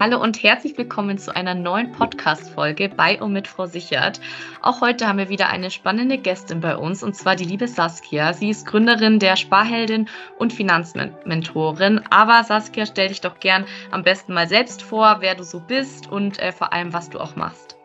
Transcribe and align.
Hallo 0.00 0.22
und 0.22 0.44
herzlich 0.44 0.78
willkommen 0.78 1.18
zu 1.18 1.34
einer 1.34 1.56
neuen 1.56 1.90
Podcast-Folge 1.90 2.88
bei 2.88 3.20
und 3.20 3.32
mit 3.32 3.48
Frau 3.48 3.66
Sichert. 3.66 4.20
Auch 4.62 4.80
heute 4.80 5.08
haben 5.08 5.18
wir 5.18 5.28
wieder 5.28 5.48
eine 5.48 5.72
spannende 5.72 6.18
Gästin 6.18 6.60
bei 6.60 6.76
uns 6.76 7.02
und 7.02 7.16
zwar 7.16 7.34
die 7.34 7.44
liebe 7.44 7.66
Saskia. 7.66 8.32
Sie 8.32 8.50
ist 8.50 8.64
Gründerin 8.64 9.18
der 9.18 9.34
Sparheldin 9.34 10.08
und 10.38 10.52
Finanzmentorin. 10.52 12.00
Aber 12.10 12.44
Saskia, 12.44 12.86
stell 12.86 13.08
dich 13.08 13.22
doch 13.22 13.40
gern 13.40 13.64
am 13.90 14.04
besten 14.04 14.34
mal 14.34 14.46
selbst 14.46 14.82
vor, 14.82 15.16
wer 15.18 15.34
du 15.34 15.42
so 15.42 15.58
bist 15.58 16.06
und 16.06 16.38
äh, 16.38 16.52
vor 16.52 16.72
allem, 16.72 16.92
was 16.92 17.10
du 17.10 17.18
auch 17.18 17.34
machst. 17.34 17.76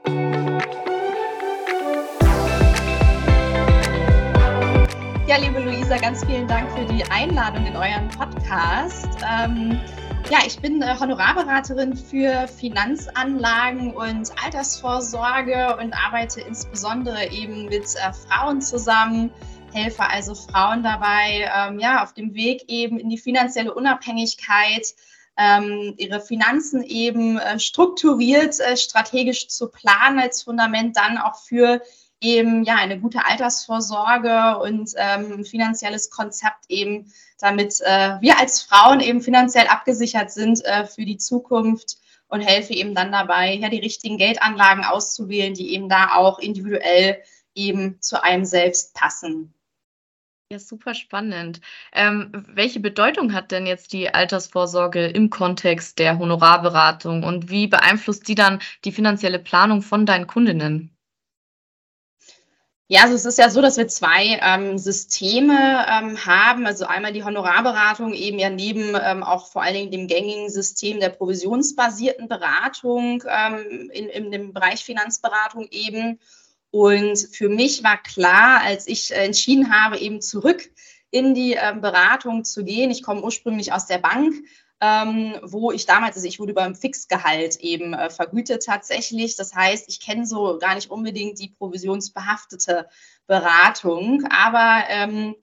Ja, 5.26 5.38
liebe 5.40 5.62
Luisa, 5.62 5.98
ganz 5.98 6.24
vielen 6.24 6.48
Dank 6.48 6.70
für 6.78 6.86
die 6.86 7.04
Einladung 7.10 7.66
in 7.66 7.76
euren 7.76 8.08
Podcast. 8.10 9.10
Ähm, 9.28 9.80
ja, 10.34 10.40
ich 10.48 10.60
bin 10.60 10.82
äh, 10.82 10.96
Honorarberaterin 11.00 11.96
für 11.96 12.48
Finanzanlagen 12.48 13.94
und 13.94 14.32
Altersvorsorge 14.44 15.78
und 15.80 15.94
arbeite 15.94 16.42
insbesondere 16.42 17.30
eben 17.30 17.66
mit 17.66 17.84
äh, 17.84 18.12
Frauen 18.14 18.60
zusammen, 18.60 19.30
helfe 19.74 20.02
also 20.02 20.34
Frauen 20.34 20.82
dabei, 20.82 21.52
ähm, 21.56 21.78
ja, 21.78 22.02
auf 22.02 22.16
dem 22.16 22.34
Weg 22.34 22.64
eben 22.68 22.98
in 22.98 23.10
die 23.10 23.20
finanzielle 23.20 23.76
Unabhängigkeit, 23.76 24.96
ähm, 25.38 25.94
ihre 25.98 26.20
Finanzen 26.20 26.82
eben 26.82 27.38
äh, 27.38 27.60
strukturiert, 27.60 28.60
äh, 28.60 28.76
strategisch 28.76 29.50
zu 29.50 29.70
planen 29.70 30.18
als 30.18 30.42
Fundament 30.42 30.98
dann 30.98 31.20
auch 31.20 31.36
für 31.36 31.80
eben 32.24 32.64
ja 32.64 32.76
eine 32.76 33.00
gute 33.00 33.26
Altersvorsorge 33.26 34.58
und 34.60 34.92
ähm, 34.96 35.46
finanzielles 35.46 36.10
Konzept 36.10 36.66
eben, 36.70 37.12
damit 37.40 37.82
äh, 37.82 38.18
wir 38.22 38.40
als 38.40 38.62
Frauen 38.62 39.02
eben 39.02 39.22
finanziell 39.22 39.68
abgesichert 39.68 40.32
sind 40.32 40.64
äh, 40.66 40.86
für 40.86 41.06
die 41.06 41.18
Zukunft 41.18 41.98
und 42.28 42.42
helfe 42.42 42.74
eben 42.74 42.96
dann 42.96 43.12
dabei, 43.12 43.54
ja 43.54 43.70
die 43.70 43.80
richtigen 43.80 44.18
Geldanlagen 44.18 44.86
auszuwählen, 44.86 45.54
die 45.54 45.74
eben 45.74 45.90
da 45.90 46.16
auch 46.16 46.40
individuell 46.40 47.22
eben 47.54 48.02
zu 48.02 48.24
einem 48.24 48.46
selbst 48.46 48.96
passen. 48.96 49.54
Ja, 50.52 50.60
super 50.60 50.94
spannend. 50.94 51.62
Ähm, 51.92 52.46
welche 52.48 52.80
Bedeutung 52.80 53.34
hat 53.34 53.52
denn 53.52 53.66
jetzt 53.66 53.92
die 53.92 54.14
Altersvorsorge 54.14 55.08
im 55.08 55.30
Kontext 55.30 56.00
der 56.00 56.20
Honorarberatung 56.20 57.24
und 57.24 57.50
wie 57.50 57.68
beeinflusst 57.68 58.28
die 58.28 58.36
dann 58.36 58.60
die 58.86 58.92
finanzielle 58.92 59.40
Planung 59.40 59.82
von 59.82 60.06
deinen 60.06 60.28
Kundinnen? 60.28 60.93
Ja, 62.90 63.04
also 63.04 63.16
es 63.16 63.26
ist 63.26 63.38
ja 63.38 63.50
so, 63.50 63.62
dass 63.62 63.78
wir 63.78 63.88
zwei 63.88 64.40
ähm, 64.42 64.78
Systeme 64.78 65.86
ähm, 65.90 66.26
haben. 66.26 66.66
Also 66.66 66.86
einmal 66.86 67.14
die 67.14 67.24
Honorarberatung 67.24 68.14
eben 68.14 68.38
ja 68.40 68.50
neben 68.50 68.94
ähm, 69.02 69.24
auch 69.24 69.48
vor 69.48 69.64
allen 69.64 69.74
Dingen 69.76 69.92
dem 69.92 70.08
gängigen 70.08 70.50
System 70.50 71.00
der 71.00 71.10
provisionsbasierten 71.10 72.28
Beratung 72.28 73.24
ähm, 73.28 73.90
in, 73.92 74.10
in 74.10 74.32
dem 74.32 74.54
Bereich 74.54 74.84
Finanzberatung 74.84 75.68
eben. 75.72 76.20
Und 76.72 77.18
für 77.32 77.50
mich 77.50 77.84
war 77.84 78.02
klar, 78.02 78.62
als 78.62 78.88
ich 78.88 79.12
äh, 79.12 79.26
entschieden 79.26 79.74
habe, 79.74 79.98
eben 80.00 80.22
zurück 80.22 80.70
in 81.10 81.34
die 81.34 81.54
ähm, 81.54 81.80
Beratung 81.80 82.44
zu 82.44 82.66
gehen. 82.66 82.92
Ich 82.92 83.02
komme 83.02 83.22
ursprünglich 83.22 83.72
aus 83.72 83.86
der 83.86 84.00
Bank, 84.00 84.34
ähm, 84.84 85.40
wo 85.44 85.72
ich 85.72 85.86
damals, 85.86 86.18
also 86.18 86.28
ich 86.28 86.42
wurde 86.42 86.54
beim 86.54 86.76
Fixgehalt 86.76 87.56
eben 87.62 87.94
äh, 87.94 88.10
vergütet 88.10 88.66
tatsächlich. 88.66 89.38
Das 89.38 89.56
heißt, 89.56 89.86
ich 89.88 90.02
kenne 90.02 90.26
so 90.28 90.58
gar 90.60 90.76
nicht 90.76 90.92
unbedingt 90.92 91.40
die 91.40 91.48
provisionsbehaftete 91.58 92.90
Beratung, 93.26 94.28
aber 94.30 94.84
ähm, 94.90 95.36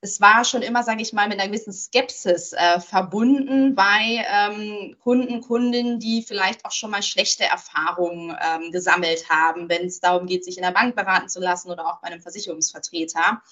es 0.00 0.22
war 0.22 0.44
schon 0.44 0.62
immer, 0.62 0.84
sage 0.84 1.02
ich 1.02 1.12
mal, 1.12 1.28
mit 1.28 1.38
einer 1.38 1.50
gewissen 1.50 1.72
Skepsis 1.72 2.54
äh, 2.54 2.80
verbunden 2.80 3.74
bei 3.74 4.24
ähm, 4.30 4.96
Kunden, 5.00 5.42
Kundinnen, 5.42 5.98
die 5.98 6.22
vielleicht 6.22 6.64
auch 6.64 6.72
schon 6.72 6.90
mal 6.90 7.02
schlechte 7.02 7.44
Erfahrungen 7.44 8.34
ähm, 8.40 8.72
gesammelt 8.72 9.28
haben, 9.28 9.68
wenn 9.68 9.86
es 9.86 10.00
darum 10.00 10.26
geht, 10.26 10.46
sich 10.46 10.56
in 10.56 10.62
der 10.62 10.70
Bank 10.70 10.96
beraten 10.96 11.28
zu 11.28 11.40
lassen 11.40 11.70
oder 11.70 11.86
auch 11.88 12.00
bei 12.00 12.08
einem 12.08 12.22
Versicherungsvertreter. 12.22 13.42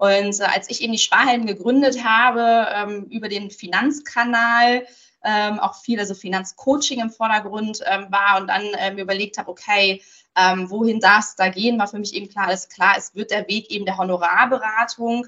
Und 0.00 0.40
äh, 0.40 0.44
als 0.44 0.70
ich 0.70 0.80
eben 0.80 0.94
die 0.94 0.98
Sparhelden 0.98 1.46
gegründet 1.46 2.02
habe, 2.02 2.66
ähm, 2.74 3.04
über 3.10 3.28
den 3.28 3.50
Finanzkanal, 3.50 4.86
ähm, 5.22 5.60
auch 5.60 5.74
viel, 5.74 6.00
also 6.00 6.14
Finanzcoaching 6.14 7.00
im 7.00 7.10
Vordergrund 7.10 7.80
ähm, 7.84 8.06
war 8.08 8.40
und 8.40 8.46
dann 8.46 8.62
äh, 8.62 8.94
mir 8.94 9.02
überlegt 9.02 9.36
habe, 9.36 9.50
okay, 9.50 10.02
ähm, 10.34 10.70
wohin 10.70 11.00
darf 11.00 11.26
es 11.26 11.36
da 11.36 11.50
gehen, 11.50 11.78
war 11.78 11.86
für 11.86 11.98
mich 11.98 12.14
eben 12.14 12.30
klar, 12.30 12.46
alles 12.46 12.70
klar, 12.70 12.94
es 12.96 13.14
wird 13.14 13.30
der 13.30 13.46
Weg 13.46 13.70
eben 13.70 13.84
der 13.84 13.98
Honorarberatung, 13.98 15.26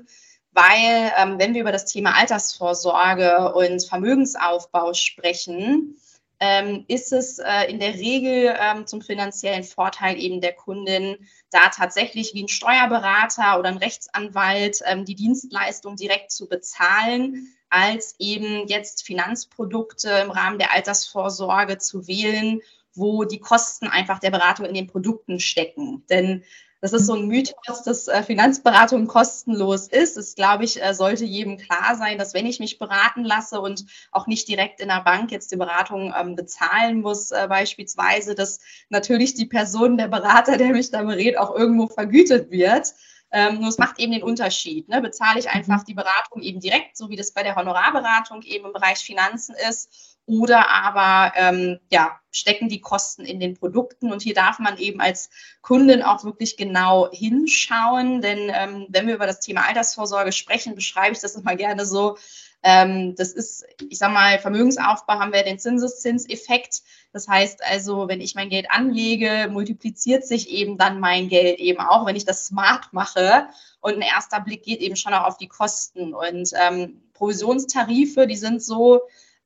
weil 0.53 1.13
ähm, 1.19 1.39
wenn 1.39 1.53
wir 1.53 1.61
über 1.61 1.73
das 1.73 1.85
Thema 1.85 2.17
Altersvorsorge 2.17 3.53
und 3.53 3.85
Vermögensaufbau 3.87 4.95
sprechen, 4.95 5.99
ähm, 6.45 6.85
ist 6.89 7.13
es 7.13 7.39
äh, 7.39 7.71
in 7.71 7.79
der 7.79 7.95
Regel 7.95 8.53
ähm, 8.61 8.85
zum 8.85 9.01
finanziellen 9.01 9.63
Vorteil 9.63 10.19
eben 10.19 10.41
der 10.41 10.53
Kundin, 10.53 11.29
da 11.53 11.69
tatsächlich 11.69 12.35
wie 12.35 12.43
ein 12.43 12.49
Steuerberater 12.49 13.61
oder 13.61 13.69
ein 13.69 13.77
Rechtsanwalt 13.77 14.81
ähm, 14.85 15.05
die 15.05 15.15
Dienstleistung 15.15 15.95
direkt 15.95 16.33
zu 16.33 16.49
bezahlen, 16.49 17.55
als 17.71 18.17
eben 18.19 18.67
jetzt 18.67 19.07
Finanzprodukte 19.07 20.11
im 20.11 20.33
Rahmen 20.33 20.59
der 20.59 20.73
Altersvorsorge 20.73 21.79
zu 21.79 22.09
wählen, 22.09 22.61
wo 22.93 23.23
die 23.23 23.39
Kosten 23.39 23.87
einfach 23.87 24.19
der 24.19 24.33
Beratung 24.33 24.67
in 24.67 24.75
den 24.75 24.89
Produkten 24.89 25.39
stecken. 25.39 26.05
Denn 26.11 26.43
das 26.83 26.93
ist 26.93 27.07
so 27.07 27.15
ein 27.15 27.29
Mythos, 27.29 27.83
dass 27.85 28.09
äh, 28.09 28.25
Finanzberatung 28.25 29.07
kostenlos 29.07 29.87
ist. 29.87 30.17
Es, 30.17 30.35
glaube 30.35 30.65
ich, 30.65 30.83
äh, 30.83 30.95
sollte 30.95 31.25
jedem 31.25 31.57
klar 31.57 31.95
sein, 31.95 32.19
dass 32.19 32.35
wenn 32.35 32.45
ich 32.45 32.59
mich 32.59 32.81
beraten 32.81 33.23
lasse 33.23 33.61
und 33.61 33.87
auch 34.11 34.27
nicht 34.27 34.49
direkt 34.49 34.81
in 34.81 34.89
der 34.89 35.03
Bank 35.03 35.31
jetzt 35.31 35.53
die 35.53 35.57
Beratung 35.57 36.13
ähm, 36.19 36.35
bezahlen 36.35 37.01
muss, 37.01 37.31
äh, 37.31 37.47
beispielsweise, 37.49 38.35
dass 38.35 38.59
natürlich 38.89 39.35
die 39.35 39.47
Person, 39.47 39.97
der 39.97 40.09
Berater, 40.09 40.57
der 40.57 40.73
mich 40.73 40.91
da 40.91 41.05
berät, 41.05 41.39
auch 41.39 41.55
irgendwo 41.55 41.87
vergütet 41.87 42.51
wird. 42.51 42.93
Ähm, 43.31 43.61
nur 43.61 43.69
es 43.69 43.79
macht 43.79 44.01
eben 44.01 44.13
den 44.13 44.25
Unterschied. 44.25 44.89
Ne? 44.89 45.01
Bezahle 45.01 45.39
ich 45.39 45.49
einfach 45.49 45.83
mhm. 45.83 45.87
die 45.87 45.95
Beratung 45.95 46.43
eben 46.43 46.59
direkt, 46.59 46.97
so 46.97 47.09
wie 47.11 47.17
das 47.17 47.31
bei 47.31 47.45
der 47.45 47.55
Honorarberatung 47.55 48.43
eben 48.43 48.67
im 48.67 48.73
Bereich 48.73 48.99
Finanzen 48.99 49.55
ist 49.69 50.12
oder 50.27 50.71
aber 50.71 51.33
ähm, 51.37 51.79
ja, 51.91 52.19
stecken 52.31 52.69
die 52.69 52.81
Kosten 52.81 53.25
in 53.25 53.41
den 53.41 53.55
Produkten. 53.55 54.13
Und 54.13 54.23
hier 54.23 54.35
darf 54.35 54.59
man 54.59 54.79
eben 54.79 55.01
als 55.01 55.31
Kundin 55.61 56.03
auch 56.03 56.25
wirklich 56.25 56.57
genau 56.57 57.11
hinschauen, 57.13 58.21
denn 58.21 58.51
ähm, 58.53 58.87
wenn 58.89 59.07
wir 59.07 59.15
über 59.15 59.27
das 59.27 59.41
Thema 59.41 59.67
Altersvorsorge 59.69 60.33
sprechen, 60.33 60.75
beschreibe 60.75 61.13
ich 61.13 61.21
das 61.21 61.35
immer 61.35 61.57
gerne 61.57 61.85
so. 61.85 62.17
Ähm, 62.65 63.17
das 63.17 63.33
ist, 63.33 63.65
ich 63.89 63.99
sage 63.99 64.15
mal, 64.15 64.39
Vermögensaufbau 64.39 65.15
haben 65.15 65.33
wir 65.33 65.43
den 65.43 65.59
Zinseszinseffekt. 65.59 66.83
Das 67.13 67.27
heißt 67.27 67.63
also, 67.65 68.07
wenn 68.07 68.21
ich 68.21 68.37
mein 68.37 68.51
Geld 68.51 68.71
anlege, 68.71 69.49
multipliziert 69.51 70.25
sich 70.25 70.49
eben 70.49 70.79
dann 70.79 71.01
mein 71.01 71.29
Geld 71.29 71.59
eben 71.59 71.81
auch, 71.81 72.07
wenn 72.07 72.17
ich 72.17 72.25
das 72.25 72.47
smart 72.47 72.93
mache. 72.93 73.49
Und 73.81 73.95
ein 73.95 74.03
erster 74.03 74.41
Blick 74.41 74.63
geht 74.63 74.81
eben 74.81 74.97
schon 74.97 75.13
auch 75.13 75.27
auf 75.27 75.39
die 75.39 75.49
Kosten. 75.49 76.15
Und 76.15 76.53
ähm, 76.55 77.03
Provisionstarife, 77.15 78.29
die 78.29 78.37
sind 78.37 78.63
so, 78.63 79.01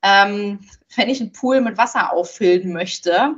ähm, 0.07 0.61
wenn 0.95 1.09
ich 1.09 1.21
einen 1.21 1.33
Pool 1.33 1.61
mit 1.61 1.77
Wasser 1.77 2.13
auffüllen 2.13 2.73
möchte, 2.73 3.35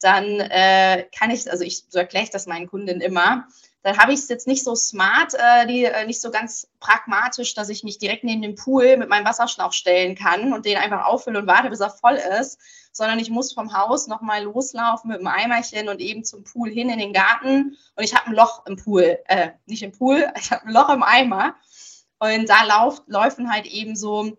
dann 0.00 0.24
äh, 0.24 1.06
kann 1.16 1.30
ich, 1.30 1.50
also 1.50 1.64
ich 1.64 1.84
so 1.88 1.98
erkläre 1.98 2.24
ich 2.24 2.30
das 2.30 2.46
meinen 2.46 2.66
Kunden 2.66 3.00
immer, 3.00 3.46
dann 3.82 3.96
habe 3.96 4.12
ich 4.12 4.18
es 4.18 4.28
jetzt 4.28 4.48
nicht 4.48 4.64
so 4.64 4.74
smart, 4.74 5.34
äh, 5.34 5.66
die, 5.66 5.84
äh, 5.84 6.04
nicht 6.06 6.20
so 6.20 6.32
ganz 6.32 6.68
pragmatisch, 6.80 7.54
dass 7.54 7.68
ich 7.68 7.84
mich 7.84 7.98
direkt 7.98 8.24
neben 8.24 8.42
dem 8.42 8.56
Pool 8.56 8.96
mit 8.96 9.08
meinem 9.08 9.24
Wasserschlauch 9.24 9.72
stellen 9.72 10.16
kann 10.16 10.52
und 10.52 10.66
den 10.66 10.76
einfach 10.76 11.06
auffülle 11.06 11.38
und 11.38 11.46
warte, 11.46 11.70
bis 11.70 11.80
er 11.80 11.90
voll 11.90 12.18
ist, 12.40 12.58
sondern 12.90 13.20
ich 13.20 13.30
muss 13.30 13.52
vom 13.52 13.72
Haus 13.72 14.08
nochmal 14.08 14.42
loslaufen 14.42 15.10
mit 15.10 15.20
dem 15.20 15.28
Eimerchen 15.28 15.88
und 15.88 16.00
eben 16.00 16.24
zum 16.24 16.42
Pool 16.42 16.70
hin 16.70 16.90
in 16.90 16.98
den 16.98 17.12
Garten. 17.12 17.78
Und 17.94 18.04
ich 18.04 18.14
habe 18.14 18.26
ein 18.26 18.34
Loch 18.34 18.66
im 18.66 18.76
Pool, 18.76 19.18
äh, 19.26 19.50
nicht 19.66 19.84
im 19.84 19.92
Pool, 19.92 20.28
ich 20.40 20.50
habe 20.50 20.66
ein 20.66 20.72
Loch 20.72 20.88
im 20.88 21.04
Eimer. 21.04 21.54
Und 22.18 22.48
da 22.48 22.64
lauf, 22.64 23.02
laufen 23.06 23.52
halt 23.52 23.66
eben 23.66 23.94
so 23.94 24.36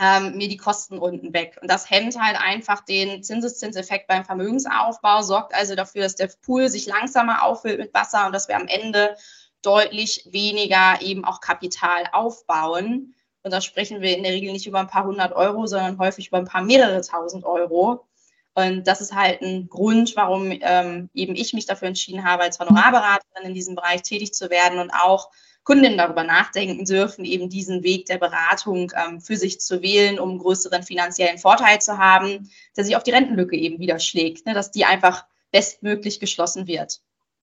ähm, 0.00 0.36
mir 0.36 0.48
die 0.48 0.56
Kosten 0.56 0.98
unten 0.98 1.32
weg. 1.32 1.58
Und 1.60 1.70
das 1.70 1.90
hemmt 1.90 2.20
halt 2.20 2.38
einfach 2.40 2.84
den 2.84 3.22
Zinseszinseffekt 3.22 4.06
beim 4.06 4.24
Vermögensaufbau, 4.24 5.22
sorgt 5.22 5.54
also 5.54 5.74
dafür, 5.74 6.02
dass 6.02 6.14
der 6.14 6.30
Pool 6.42 6.68
sich 6.68 6.86
langsamer 6.86 7.42
auffüllt 7.42 7.78
mit 7.78 7.92
Wasser 7.92 8.26
und 8.26 8.32
dass 8.32 8.48
wir 8.48 8.56
am 8.56 8.68
Ende 8.68 9.16
deutlich 9.62 10.28
weniger 10.30 11.00
eben 11.00 11.24
auch 11.24 11.40
Kapital 11.40 12.04
aufbauen. 12.12 13.14
Und 13.42 13.52
da 13.52 13.60
sprechen 13.60 14.00
wir 14.00 14.16
in 14.16 14.22
der 14.22 14.32
Regel 14.32 14.52
nicht 14.52 14.66
über 14.66 14.78
ein 14.78 14.86
paar 14.86 15.04
hundert 15.04 15.32
Euro, 15.32 15.66
sondern 15.66 15.98
häufig 15.98 16.28
über 16.28 16.38
ein 16.38 16.44
paar 16.44 16.62
mehrere 16.62 17.00
tausend 17.00 17.44
Euro. 17.44 18.06
Und 18.54 18.86
das 18.86 19.00
ist 19.00 19.14
halt 19.14 19.40
ein 19.42 19.68
Grund, 19.68 20.14
warum 20.16 20.52
ähm, 20.60 21.10
eben 21.14 21.34
ich 21.34 21.54
mich 21.54 21.66
dafür 21.66 21.88
entschieden 21.88 22.24
habe, 22.24 22.42
als 22.42 22.58
Honorarberaterin 22.58 23.46
in 23.46 23.54
diesem 23.54 23.74
Bereich 23.74 24.02
tätig 24.02 24.32
zu 24.34 24.50
werden 24.50 24.78
und 24.78 24.90
auch 24.90 25.30
Kundinnen 25.68 25.98
darüber 25.98 26.24
nachdenken 26.24 26.86
dürfen, 26.86 27.26
eben 27.26 27.50
diesen 27.50 27.82
Weg 27.82 28.06
der 28.06 28.16
Beratung 28.16 28.90
ähm, 28.96 29.20
für 29.20 29.36
sich 29.36 29.60
zu 29.60 29.82
wählen, 29.82 30.18
um 30.18 30.30
einen 30.30 30.38
größeren 30.38 30.82
finanziellen 30.82 31.36
Vorteil 31.36 31.78
zu 31.78 31.98
haben, 31.98 32.48
der 32.74 32.84
sich 32.84 32.96
auf 32.96 33.02
die 33.02 33.10
Rentenlücke 33.10 33.54
eben 33.54 33.78
widerschlägt, 33.78 34.46
ne, 34.46 34.54
dass 34.54 34.70
die 34.70 34.86
einfach 34.86 35.26
bestmöglich 35.52 36.20
geschlossen 36.20 36.66
wird. 36.68 37.00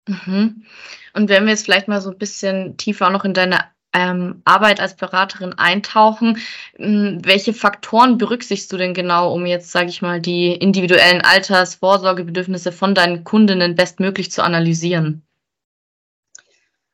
Mhm. 0.05 0.65
Und 1.13 1.29
wenn 1.29 1.45
wir 1.45 1.51
jetzt 1.51 1.63
vielleicht 1.63 1.87
mal 1.87 2.01
so 2.01 2.11
ein 2.11 2.17
bisschen 2.17 2.75
tiefer 2.75 3.07
auch 3.07 3.11
noch 3.13 3.23
in 3.23 3.33
deine 3.33 3.59
ähm, 3.93 4.41
Arbeit 4.43 4.81
als 4.81 4.97
Beraterin 4.97 5.53
eintauchen. 5.53 6.37
Welche 6.77 7.53
Faktoren 7.53 8.19
berücksichtigst 8.19 8.71
du 8.71 8.77
denn 8.77 8.93
genau, 8.93 9.33
um 9.33 9.47
jetzt, 9.47 9.71
sage 9.71 9.87
ich 9.87 10.03
mal, 10.03 10.19
die 10.21 10.51
individuellen 10.53 11.21
Altersvorsorgebedürfnisse 11.21 12.71
von 12.71 12.93
deinen 12.93 13.23
Kundinnen 13.23 13.75
bestmöglich 13.75 14.29
zu 14.29 14.43
analysieren? 14.43 15.25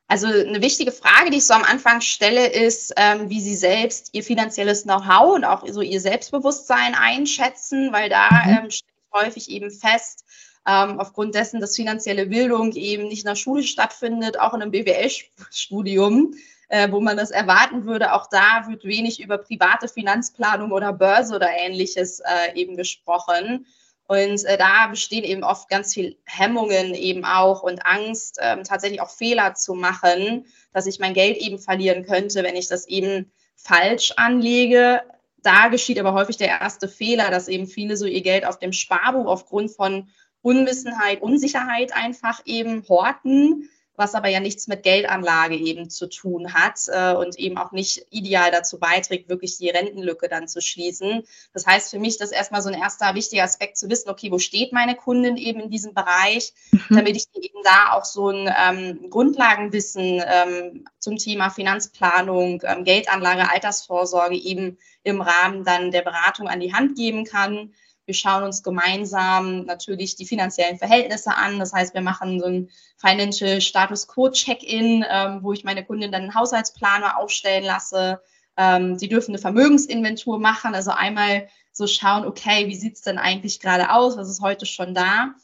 Also 0.07 0.27
eine 0.27 0.61
wichtige 0.61 0.91
Frage, 0.91 1.31
die 1.31 1.37
ich 1.37 1.47
so 1.47 1.55
am 1.55 1.63
Anfang 1.63 1.99
stelle, 2.01 2.47
ist, 2.47 2.93
ähm, 2.95 3.29
wie 3.29 3.41
Sie 3.41 3.55
selbst 3.55 4.09
Ihr 4.13 4.23
finanzielles 4.23 4.83
Know-how 4.83 5.35
und 5.35 5.45
auch 5.45 5.67
so 5.67 5.81
Ihr 5.81 5.99
Selbstbewusstsein 5.99 6.93
einschätzen, 6.93 7.91
weil 7.91 8.09
da 8.09 8.29
mhm. 8.29 8.49
ähm, 8.49 8.71
stelle 8.71 8.93
ich 8.97 9.19
häufig 9.19 9.49
eben 9.49 9.71
fest, 9.71 10.23
ähm, 10.67 10.99
aufgrund 10.99 11.33
dessen, 11.33 11.59
dass 11.59 11.75
finanzielle 11.75 12.27
Bildung 12.27 12.73
eben 12.73 13.07
nicht 13.07 13.23
in 13.23 13.29
der 13.29 13.35
Schule 13.35 13.63
stattfindet, 13.63 14.39
auch 14.39 14.53
in 14.53 14.61
einem 14.61 14.71
BWL-Studium, 14.71 16.35
äh, 16.69 16.91
wo 16.91 16.99
man 16.99 17.17
das 17.17 17.31
erwarten 17.31 17.85
würde. 17.85 18.13
Auch 18.13 18.27
da 18.29 18.65
wird 18.67 18.83
wenig 18.83 19.21
über 19.21 19.39
private 19.39 19.87
Finanzplanung 19.87 20.71
oder 20.71 20.93
Börse 20.93 21.35
oder 21.35 21.49
ähnliches 21.49 22.19
äh, 22.19 22.53
eben 22.55 22.77
gesprochen. 22.77 23.65
Und 24.07 24.45
äh, 24.45 24.57
da 24.57 24.87
bestehen 24.87 25.23
eben 25.23 25.43
oft 25.43 25.67
ganz 25.67 25.93
viel 25.93 26.17
Hemmungen 26.25 26.93
eben 26.93 27.25
auch 27.25 27.63
und 27.63 27.85
Angst, 27.85 28.37
ähm, 28.39 28.63
tatsächlich 28.63 29.01
auch 29.01 29.09
Fehler 29.09 29.55
zu 29.55 29.73
machen, 29.73 30.45
dass 30.73 30.85
ich 30.85 30.99
mein 30.99 31.15
Geld 31.15 31.37
eben 31.37 31.57
verlieren 31.57 32.05
könnte, 32.05 32.43
wenn 32.43 32.55
ich 32.55 32.67
das 32.67 32.87
eben 32.87 33.31
falsch 33.55 34.13
anlege. 34.17 35.01
Da 35.41 35.69
geschieht 35.69 35.99
aber 35.99 36.13
häufig 36.13 36.37
der 36.37 36.49
erste 36.49 36.87
Fehler, 36.87 37.31
dass 37.31 37.47
eben 37.47 37.65
viele 37.65 37.97
so 37.97 38.05
ihr 38.05 38.21
Geld 38.21 38.45
auf 38.45 38.59
dem 38.59 38.73
Sparbuch 38.73 39.25
aufgrund 39.25 39.71
von 39.71 40.09
Unwissenheit, 40.41 41.23
Unsicherheit 41.23 41.95
einfach 41.95 42.41
eben 42.45 42.87
horten 42.87 43.69
was 43.97 44.15
aber 44.15 44.29
ja 44.29 44.39
nichts 44.39 44.67
mit 44.67 44.83
Geldanlage 44.83 45.55
eben 45.55 45.89
zu 45.89 46.07
tun 46.07 46.53
hat 46.53 46.79
äh, 46.87 47.13
und 47.13 47.37
eben 47.37 47.57
auch 47.57 47.71
nicht 47.71 48.05
ideal 48.09 48.51
dazu 48.51 48.79
beiträgt, 48.79 49.29
wirklich 49.29 49.57
die 49.57 49.69
Rentenlücke 49.69 50.27
dann 50.27 50.47
zu 50.47 50.61
schließen. 50.61 51.23
Das 51.53 51.65
heißt 51.65 51.91
für 51.91 51.99
mich, 51.99 52.17
das 52.17 52.31
erstmal 52.31 52.61
so 52.61 52.69
ein 52.69 52.79
erster 52.79 53.15
wichtiger 53.15 53.43
Aspekt 53.43 53.77
zu 53.77 53.89
wissen, 53.89 54.09
okay, 54.09 54.31
wo 54.31 54.39
steht 54.39 54.73
meine 54.73 54.95
Kundin 54.95 55.37
eben 55.37 55.59
in 55.59 55.69
diesem 55.69 55.93
Bereich, 55.93 56.53
mhm. 56.71 56.95
damit 56.95 57.15
ich 57.15 57.25
eben 57.35 57.63
da 57.63 57.93
auch 57.93 58.05
so 58.05 58.29
ein 58.29 58.53
ähm, 58.57 59.09
Grundlagenwissen 59.09 60.23
ähm, 60.25 60.85
zum 60.99 61.17
Thema 61.17 61.49
Finanzplanung, 61.49 62.61
ähm, 62.65 62.83
Geldanlage, 62.83 63.49
Altersvorsorge 63.49 64.35
eben 64.35 64.77
im 65.03 65.21
Rahmen 65.21 65.63
dann 65.63 65.91
der 65.91 66.01
Beratung 66.01 66.47
an 66.47 66.59
die 66.59 66.73
Hand 66.73 66.95
geben 66.95 67.25
kann. 67.25 67.73
Wir 68.05 68.13
schauen 68.13 68.43
uns 68.43 68.63
gemeinsam 68.63 69.65
natürlich 69.65 70.15
die 70.15 70.25
finanziellen 70.25 70.77
Verhältnisse 70.77 71.35
an. 71.35 71.59
Das 71.59 71.73
heißt, 71.73 71.93
wir 71.93 72.01
machen 72.01 72.39
so 72.39 72.45
ein 72.45 72.69
Financial 72.97 73.59
Status 73.61 74.07
Quo 74.07 74.29
Check-in, 74.29 75.03
ähm, 75.09 75.39
wo 75.41 75.53
ich 75.53 75.63
meine 75.63 75.83
Kundin 75.83 76.11
dann 76.11 76.23
einen 76.23 76.35
Haushaltsplaner 76.35 77.17
aufstellen 77.17 77.63
lasse. 77.63 78.21
Ähm, 78.57 78.97
die 78.97 79.09
dürfen 79.09 79.31
eine 79.31 79.39
Vermögensinventur 79.39 80.39
machen, 80.39 80.75
also 80.75 80.91
einmal 80.91 81.49
so 81.71 81.87
schauen, 81.87 82.25
okay, 82.25 82.67
wie 82.67 82.75
sieht 82.75 82.95
es 82.95 83.01
denn 83.01 83.17
eigentlich 83.17 83.59
gerade 83.59 83.91
aus? 83.91 84.15
Was 84.17 84.29
ist 84.29 84.41
heute 84.41 84.65
schon 84.65 84.93
da? 84.93 85.35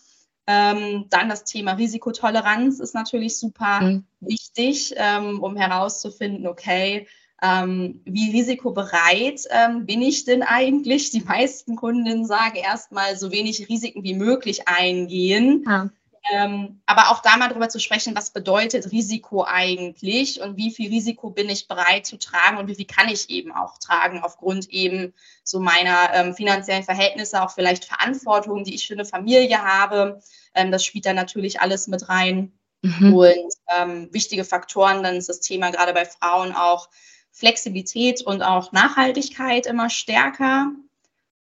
Ähm, 0.48 1.06
dann 1.10 1.30
das 1.30 1.44
Thema 1.44 1.74
Risikotoleranz 1.74 2.80
ist 2.80 2.96
natürlich 2.96 3.38
super 3.38 3.82
mhm. 3.82 4.06
wichtig, 4.22 4.94
ähm, 4.98 5.42
um 5.42 5.56
herauszufinden, 5.56 6.48
okay, 6.48 7.08
ähm, 7.42 8.02
wie 8.06 8.32
risikobereit 8.32 9.42
ähm, 9.50 9.86
bin 9.86 10.02
ich 10.02 10.26
denn 10.26 10.44
eigentlich? 10.44 11.10
Die 11.10 11.22
meisten 11.22 11.76
Kundinnen 11.76 12.26
sagen 12.26 12.58
erstmal 12.58 13.16
so 13.18 13.32
wenig 13.32 13.68
Risiken 13.68 14.04
wie 14.04 14.14
möglich 14.14 14.68
eingehen. 14.68 15.66
Ja. 15.68 15.90
Ähm, 16.32 16.82
aber 16.86 17.10
auch 17.10 17.24
da 17.24 17.36
mal 17.38 17.48
drüber 17.48 17.70
zu 17.70 17.80
sprechen, 17.80 18.16
was 18.16 18.30
bedeutet 18.30 18.92
Risiko 18.92 19.44
eigentlich 19.44 20.40
und 20.40 20.56
wie 20.56 20.70
viel 20.70 20.90
Risiko 20.90 21.32
bin 21.32 21.50
ich 21.50 21.68
bereit 21.68 22.06
zu 22.06 22.20
tragen 22.20 22.58
und 22.58 22.68
wie 22.68 22.76
viel 22.76 22.86
kann 22.86 23.10
ich 23.10 23.32
eben 23.32 23.52
auch 23.52 23.80
tragen 23.80 24.20
aufgrund 24.22 24.70
eben 24.70 25.16
so 25.44 25.60
meiner 25.60 26.14
ähm, 26.14 26.36
finanziellen 26.36 26.84
Verhältnisse, 26.84 27.42
auch 27.42 27.50
vielleicht 27.50 27.86
Verantwortung, 27.86 28.64
die 28.64 28.76
ich 28.76 28.86
für 28.86 28.94
eine 28.94 29.06
Familie 29.06 29.64
habe. 29.64 30.22
Ähm, 30.54 30.72
das 30.72 30.86
spielt 30.86 31.08
dann 31.08 31.16
natürlich 31.16 31.60
alles 31.60 31.88
mit 31.88 32.08
rein. 32.08 32.52
Mhm. 32.84 33.14
Und 33.16 33.54
ähm, 33.76 34.10
wichtige 34.12 34.44
Faktoren, 34.44 35.02
dann 35.02 35.16
ist 35.16 35.30
das 35.30 35.40
Thema 35.40 35.72
gerade 35.72 35.94
bei 35.94 36.06
Frauen 36.06 36.54
auch 36.54 36.88
Flexibilität 37.32 38.22
und 38.22 38.42
auch 38.42 38.72
Nachhaltigkeit 38.72 39.66
immer 39.66 39.90
stärker. 39.90 40.72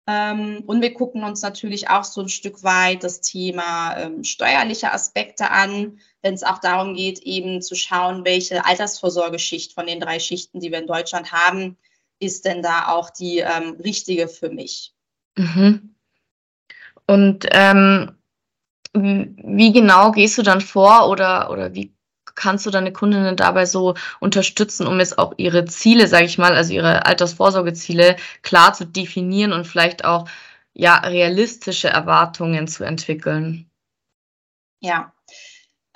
Ähm, 0.06 0.62
und 0.66 0.80
wir 0.80 0.94
gucken 0.94 1.22
uns 1.22 1.42
natürlich 1.42 1.90
auch 1.90 2.04
so 2.04 2.22
ein 2.22 2.28
Stück 2.28 2.62
weit 2.62 3.04
das 3.04 3.20
Thema 3.20 3.96
ähm, 3.96 4.24
steuerliche 4.24 4.92
Aspekte 4.92 5.50
an, 5.50 5.98
wenn 6.22 6.34
es 6.34 6.42
auch 6.42 6.58
darum 6.58 6.94
geht, 6.94 7.20
eben 7.20 7.60
zu 7.60 7.74
schauen, 7.74 8.24
welche 8.24 8.64
Altersvorsorgeschicht 8.64 9.74
von 9.74 9.86
den 9.86 10.00
drei 10.00 10.18
Schichten, 10.18 10.60
die 10.60 10.70
wir 10.70 10.78
in 10.78 10.86
Deutschland 10.86 11.32
haben, 11.32 11.76
ist 12.20 12.44
denn 12.44 12.62
da 12.62 12.88
auch 12.88 13.10
die 13.10 13.38
ähm, 13.38 13.76
richtige 13.82 14.28
für 14.28 14.50
mich. 14.50 14.94
Mhm. 15.36 15.94
Und 17.06 17.46
ähm, 17.50 18.12
wie 18.94 19.72
genau 19.72 20.12
gehst 20.12 20.38
du 20.38 20.42
dann 20.42 20.60
vor 20.60 21.08
oder, 21.08 21.50
oder 21.50 21.74
wie 21.74 21.92
kannst 22.38 22.64
du 22.64 22.70
deine 22.70 22.92
Kundinnen 22.92 23.36
dabei 23.36 23.66
so 23.66 23.94
unterstützen, 24.20 24.86
um 24.86 25.00
es 25.00 25.18
auch 25.18 25.34
ihre 25.36 25.64
Ziele, 25.64 26.06
sage 26.06 26.26
ich 26.26 26.38
mal, 26.38 26.54
also 26.54 26.72
ihre 26.72 27.04
Altersvorsorgeziele 27.04 28.16
klar 28.42 28.72
zu 28.72 28.86
definieren 28.86 29.52
und 29.52 29.66
vielleicht 29.66 30.04
auch 30.04 30.28
ja 30.72 30.98
realistische 30.98 31.88
Erwartungen 31.88 32.68
zu 32.68 32.84
entwickeln? 32.84 33.68
Ja, 34.80 35.12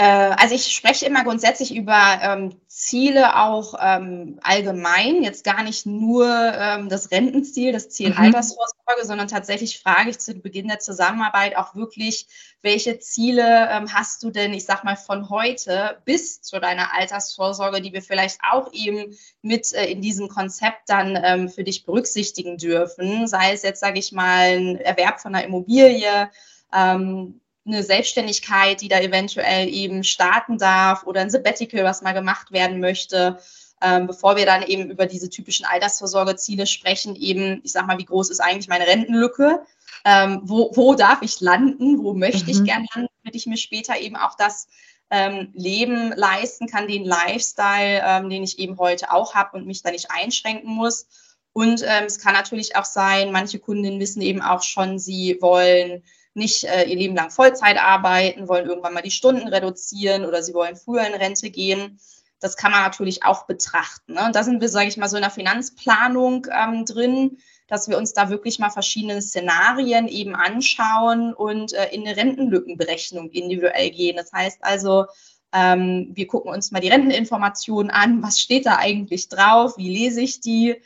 also 0.04 0.54
ich 0.54 0.74
spreche 0.74 1.06
immer 1.06 1.24
grundsätzlich 1.24 1.74
über 1.74 2.18
ähm, 2.22 2.56
Ziele 2.66 3.38
auch 3.38 3.74
ähm, 3.78 4.40
allgemein, 4.42 5.22
jetzt 5.22 5.44
gar 5.44 5.62
nicht 5.62 5.84
nur 5.84 6.26
ähm, 6.26 6.88
das 6.88 7.10
Rentenziel, 7.10 7.72
das 7.72 7.90
Ziel 7.90 8.10
mhm. 8.10 8.16
Altersvorsorge, 8.16 9.04
sondern 9.04 9.28
tatsächlich 9.28 9.80
frage 9.80 10.08
ich 10.08 10.18
zu 10.18 10.34
Beginn 10.34 10.68
der 10.68 10.78
Zusammenarbeit 10.78 11.56
auch 11.56 11.74
wirklich, 11.74 12.26
welche 12.62 12.98
Ziele 12.98 13.68
ähm, 13.70 13.92
hast 13.92 14.22
du 14.22 14.30
denn, 14.30 14.54
ich 14.54 14.64
sag 14.64 14.84
mal, 14.84 14.96
von 14.96 15.28
heute 15.28 15.98
bis 16.06 16.40
zu 16.40 16.60
deiner 16.60 16.94
Altersvorsorge, 16.94 17.82
die 17.82 17.92
wir 17.92 18.02
vielleicht 18.02 18.40
auch 18.50 18.72
eben 18.72 19.14
mit 19.42 19.72
äh, 19.74 19.86
in 19.86 20.00
diesem 20.00 20.28
Konzept 20.28 20.88
dann 20.88 21.20
ähm, 21.22 21.48
für 21.50 21.64
dich 21.64 21.84
berücksichtigen 21.84 22.56
dürfen, 22.56 23.26
sei 23.26 23.52
es 23.52 23.62
jetzt, 23.62 23.80
sage 23.80 23.98
ich 23.98 24.12
mal, 24.12 24.56
ein 24.56 24.76
Erwerb 24.76 25.20
von 25.20 25.34
einer 25.34 25.44
Immobilie, 25.44 26.30
ähm, 26.72 27.41
eine 27.64 27.82
Selbstständigkeit, 27.82 28.80
die 28.80 28.88
da 28.88 29.00
eventuell 29.00 29.68
eben 29.68 30.04
starten 30.04 30.58
darf 30.58 31.04
oder 31.04 31.20
ein 31.20 31.30
Sabbatical, 31.30 31.84
was 31.84 32.02
mal 32.02 32.12
gemacht 32.12 32.50
werden 32.50 32.80
möchte, 32.80 33.38
ähm, 33.80 34.06
bevor 34.06 34.36
wir 34.36 34.46
dann 34.46 34.62
eben 34.62 34.90
über 34.90 35.06
diese 35.06 35.28
typischen 35.28 35.66
Altersvorsorgeziele 35.66 36.66
sprechen, 36.66 37.16
eben, 37.16 37.60
ich 37.64 37.72
sag 37.72 37.86
mal, 37.86 37.98
wie 37.98 38.04
groß 38.04 38.30
ist 38.30 38.40
eigentlich 38.40 38.68
meine 38.68 38.86
Rentenlücke? 38.86 39.64
Ähm, 40.04 40.40
wo, 40.44 40.70
wo 40.74 40.94
darf 40.94 41.22
ich 41.22 41.40
landen? 41.40 42.02
Wo 42.02 42.14
möchte 42.14 42.44
mhm. 42.44 42.50
ich 42.50 42.64
gern 42.64 42.86
landen, 42.94 43.10
damit 43.22 43.34
ich 43.34 43.46
mir 43.46 43.56
später 43.56 43.98
eben 43.98 44.16
auch 44.16 44.36
das 44.36 44.68
ähm, 45.10 45.50
Leben 45.54 46.12
leisten 46.16 46.68
kann, 46.68 46.86
den 46.86 47.04
Lifestyle, 47.04 48.02
ähm, 48.04 48.30
den 48.30 48.42
ich 48.42 48.58
eben 48.58 48.78
heute 48.78 49.12
auch 49.12 49.34
habe 49.34 49.56
und 49.56 49.66
mich 49.66 49.82
da 49.82 49.90
nicht 49.90 50.10
einschränken 50.10 50.70
muss. 50.70 51.06
Und 51.52 51.82
ähm, 51.82 52.04
es 52.06 52.18
kann 52.18 52.32
natürlich 52.32 52.76
auch 52.76 52.84
sein, 52.84 53.30
manche 53.30 53.58
Kundinnen 53.58 54.00
wissen 54.00 54.22
eben 54.22 54.40
auch 54.40 54.62
schon, 54.62 54.98
sie 54.98 55.38
wollen 55.40 56.02
nicht 56.34 56.64
äh, 56.64 56.84
ihr 56.84 56.96
Leben 56.96 57.14
lang 57.14 57.30
Vollzeit 57.30 57.78
arbeiten, 57.78 58.48
wollen 58.48 58.66
irgendwann 58.66 58.94
mal 58.94 59.02
die 59.02 59.10
Stunden 59.10 59.48
reduzieren 59.48 60.24
oder 60.24 60.42
sie 60.42 60.54
wollen 60.54 60.76
früher 60.76 61.06
in 61.06 61.14
Rente 61.14 61.50
gehen. 61.50 61.98
Das 62.40 62.56
kann 62.56 62.72
man 62.72 62.82
natürlich 62.82 63.24
auch 63.24 63.46
betrachten. 63.46 64.14
Ne? 64.14 64.24
Und 64.26 64.34
da 64.34 64.42
sind 64.42 64.60
wir, 64.60 64.68
sage 64.68 64.88
ich 64.88 64.96
mal, 64.96 65.08
so 65.08 65.16
in 65.16 65.22
der 65.22 65.30
Finanzplanung 65.30 66.46
ähm, 66.50 66.84
drin, 66.84 67.38
dass 67.68 67.88
wir 67.88 67.96
uns 67.96 68.12
da 68.12 68.30
wirklich 68.30 68.58
mal 68.58 68.70
verschiedene 68.70 69.22
Szenarien 69.22 70.08
eben 70.08 70.34
anschauen 70.34 71.32
und 71.34 71.72
äh, 71.72 71.88
in 71.90 72.06
eine 72.06 72.16
Rentenlückenberechnung 72.16 73.30
individuell 73.30 73.90
gehen. 73.90 74.16
Das 74.16 74.32
heißt 74.32 74.58
also, 74.62 75.06
ähm, 75.52 76.10
wir 76.14 76.26
gucken 76.26 76.50
uns 76.50 76.72
mal 76.72 76.80
die 76.80 76.88
Renteninformationen 76.88 77.90
an. 77.90 78.22
Was 78.22 78.40
steht 78.40 78.66
da 78.66 78.76
eigentlich 78.76 79.28
drauf? 79.28 79.76
Wie 79.76 79.90
lese 79.90 80.22
ich 80.22 80.40
die? 80.40 80.76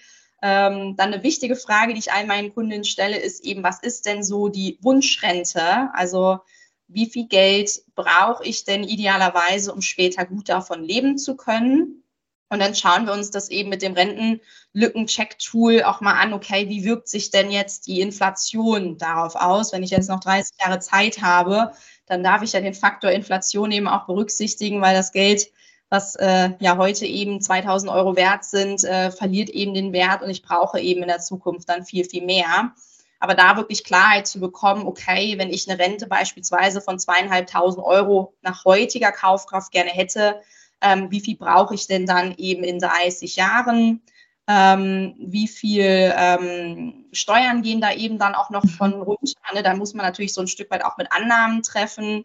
Ähm, 0.48 0.94
dann 0.96 1.12
eine 1.12 1.24
wichtige 1.24 1.56
Frage, 1.56 1.92
die 1.92 1.98
ich 1.98 2.12
all 2.12 2.24
meinen 2.24 2.54
Kundinnen 2.54 2.84
stelle, 2.84 3.18
ist 3.18 3.44
eben, 3.44 3.64
was 3.64 3.80
ist 3.80 4.06
denn 4.06 4.22
so 4.22 4.48
die 4.48 4.78
Wunschrente? 4.80 5.90
Also 5.92 6.38
wie 6.86 7.10
viel 7.10 7.26
Geld 7.26 7.82
brauche 7.96 8.44
ich 8.44 8.64
denn 8.64 8.84
idealerweise, 8.84 9.72
um 9.72 9.82
später 9.82 10.24
gut 10.24 10.48
davon 10.48 10.84
leben 10.84 11.18
zu 11.18 11.36
können? 11.36 12.04
Und 12.48 12.60
dann 12.60 12.76
schauen 12.76 13.06
wir 13.06 13.12
uns 13.12 13.32
das 13.32 13.48
eben 13.48 13.70
mit 13.70 13.82
dem 13.82 13.94
Rentenlücken-Check-Tool 13.94 15.82
auch 15.82 16.00
mal 16.00 16.14
an, 16.14 16.32
okay, 16.32 16.68
wie 16.68 16.84
wirkt 16.84 17.08
sich 17.08 17.30
denn 17.30 17.50
jetzt 17.50 17.88
die 17.88 18.00
Inflation 18.00 18.98
darauf 18.98 19.34
aus? 19.34 19.72
Wenn 19.72 19.82
ich 19.82 19.90
jetzt 19.90 20.08
noch 20.08 20.20
30 20.20 20.54
Jahre 20.60 20.78
Zeit 20.78 21.22
habe, 21.22 21.72
dann 22.06 22.22
darf 22.22 22.42
ich 22.42 22.52
ja 22.52 22.60
den 22.60 22.74
Faktor 22.74 23.10
Inflation 23.10 23.72
eben 23.72 23.88
auch 23.88 24.06
berücksichtigen, 24.06 24.80
weil 24.80 24.94
das 24.94 25.10
Geld 25.10 25.50
was 25.88 26.16
äh, 26.16 26.50
ja 26.60 26.76
heute 26.76 27.06
eben 27.06 27.40
2000 27.40 27.90
Euro 27.92 28.16
wert 28.16 28.44
sind, 28.44 28.82
äh, 28.84 29.10
verliert 29.10 29.50
eben 29.50 29.74
den 29.74 29.92
Wert 29.92 30.22
und 30.22 30.30
ich 30.30 30.42
brauche 30.42 30.80
eben 30.80 31.02
in 31.02 31.08
der 31.08 31.20
Zukunft 31.20 31.68
dann 31.68 31.84
viel, 31.84 32.04
viel 32.04 32.24
mehr. 32.24 32.72
Aber 33.18 33.34
da 33.34 33.56
wirklich 33.56 33.84
Klarheit 33.84 34.26
zu 34.26 34.40
bekommen, 34.40 34.86
okay, 34.86 35.38
wenn 35.38 35.50
ich 35.50 35.68
eine 35.68 35.78
Rente 35.78 36.06
beispielsweise 36.06 36.80
von 36.80 36.98
zweieinhalbtausend 36.98 37.84
Euro 37.84 38.34
nach 38.42 38.64
heutiger 38.64 39.12
Kaufkraft 39.12 39.72
gerne 39.72 39.90
hätte, 39.90 40.40
ähm, 40.82 41.10
wie 41.10 41.20
viel 41.20 41.36
brauche 41.36 41.74
ich 41.74 41.86
denn 41.86 42.04
dann 42.04 42.34
eben 42.36 42.62
in 42.62 42.78
30 42.78 43.36
Jahren, 43.36 44.02
ähm, 44.48 45.14
wie 45.18 45.48
viel 45.48 46.12
ähm, 46.16 47.06
Steuern 47.12 47.62
gehen 47.62 47.80
da 47.80 47.92
eben 47.92 48.18
dann 48.18 48.34
auch 48.34 48.50
noch 48.50 48.64
mhm. 48.64 48.68
von 48.68 48.92
runter. 48.92 49.40
Ne? 49.54 49.62
Da 49.62 49.74
muss 49.74 49.94
man 49.94 50.04
natürlich 50.04 50.34
so 50.34 50.42
ein 50.42 50.46
Stück 50.46 50.70
weit 50.70 50.84
auch 50.84 50.98
mit 50.98 51.10
Annahmen 51.10 51.62
treffen. 51.62 52.24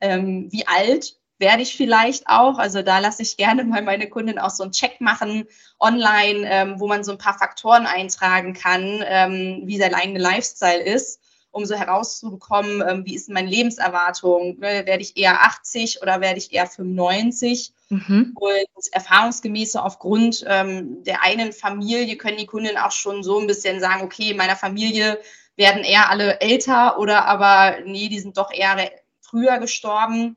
Ähm, 0.00 0.46
wie 0.52 0.66
alt 0.66 1.17
werde 1.38 1.62
ich 1.62 1.76
vielleicht 1.76 2.26
auch. 2.26 2.58
Also 2.58 2.82
da 2.82 2.98
lasse 2.98 3.22
ich 3.22 3.36
gerne 3.36 3.64
mal 3.64 3.82
meine 3.82 4.08
Kundin 4.08 4.38
auch 4.38 4.50
so 4.50 4.64
einen 4.64 4.72
Check 4.72 5.00
machen 5.00 5.46
online, 5.78 6.48
ähm, 6.50 6.80
wo 6.80 6.88
man 6.88 7.04
so 7.04 7.12
ein 7.12 7.18
paar 7.18 7.38
Faktoren 7.38 7.86
eintragen 7.86 8.54
kann, 8.54 9.02
ähm, 9.06 9.62
wie 9.64 9.78
der 9.78 9.94
eigene 9.94 10.18
Lifestyle 10.18 10.82
ist, 10.82 11.20
um 11.50 11.64
so 11.64 11.76
herauszubekommen, 11.76 12.82
ähm, 12.86 13.06
wie 13.06 13.14
ist 13.14 13.28
meine 13.28 13.48
Lebenserwartung? 13.48 14.58
Ne? 14.58 14.86
Werde 14.86 15.02
ich 15.02 15.16
eher 15.16 15.42
80 15.42 16.02
oder 16.02 16.20
werde 16.20 16.38
ich 16.38 16.52
eher 16.52 16.66
95? 16.66 17.72
Mhm. 17.88 18.34
Und 18.34 18.92
erfahrungsgemäß 18.92 19.76
aufgrund 19.76 20.44
ähm, 20.46 21.04
der 21.04 21.22
einen 21.22 21.52
Familie 21.52 22.16
können 22.16 22.36
die 22.36 22.46
Kunden 22.46 22.76
auch 22.76 22.92
schon 22.92 23.22
so 23.22 23.38
ein 23.38 23.46
bisschen 23.46 23.80
sagen, 23.80 24.02
okay, 24.02 24.32
in 24.32 24.36
meiner 24.36 24.56
Familie 24.56 25.18
werden 25.56 25.84
eher 25.84 26.10
alle 26.10 26.40
älter 26.40 26.98
oder 26.98 27.24
aber 27.24 27.78
nee, 27.84 28.08
die 28.08 28.20
sind 28.20 28.36
doch 28.36 28.52
eher 28.52 28.76
früher 29.20 29.58
gestorben 29.58 30.36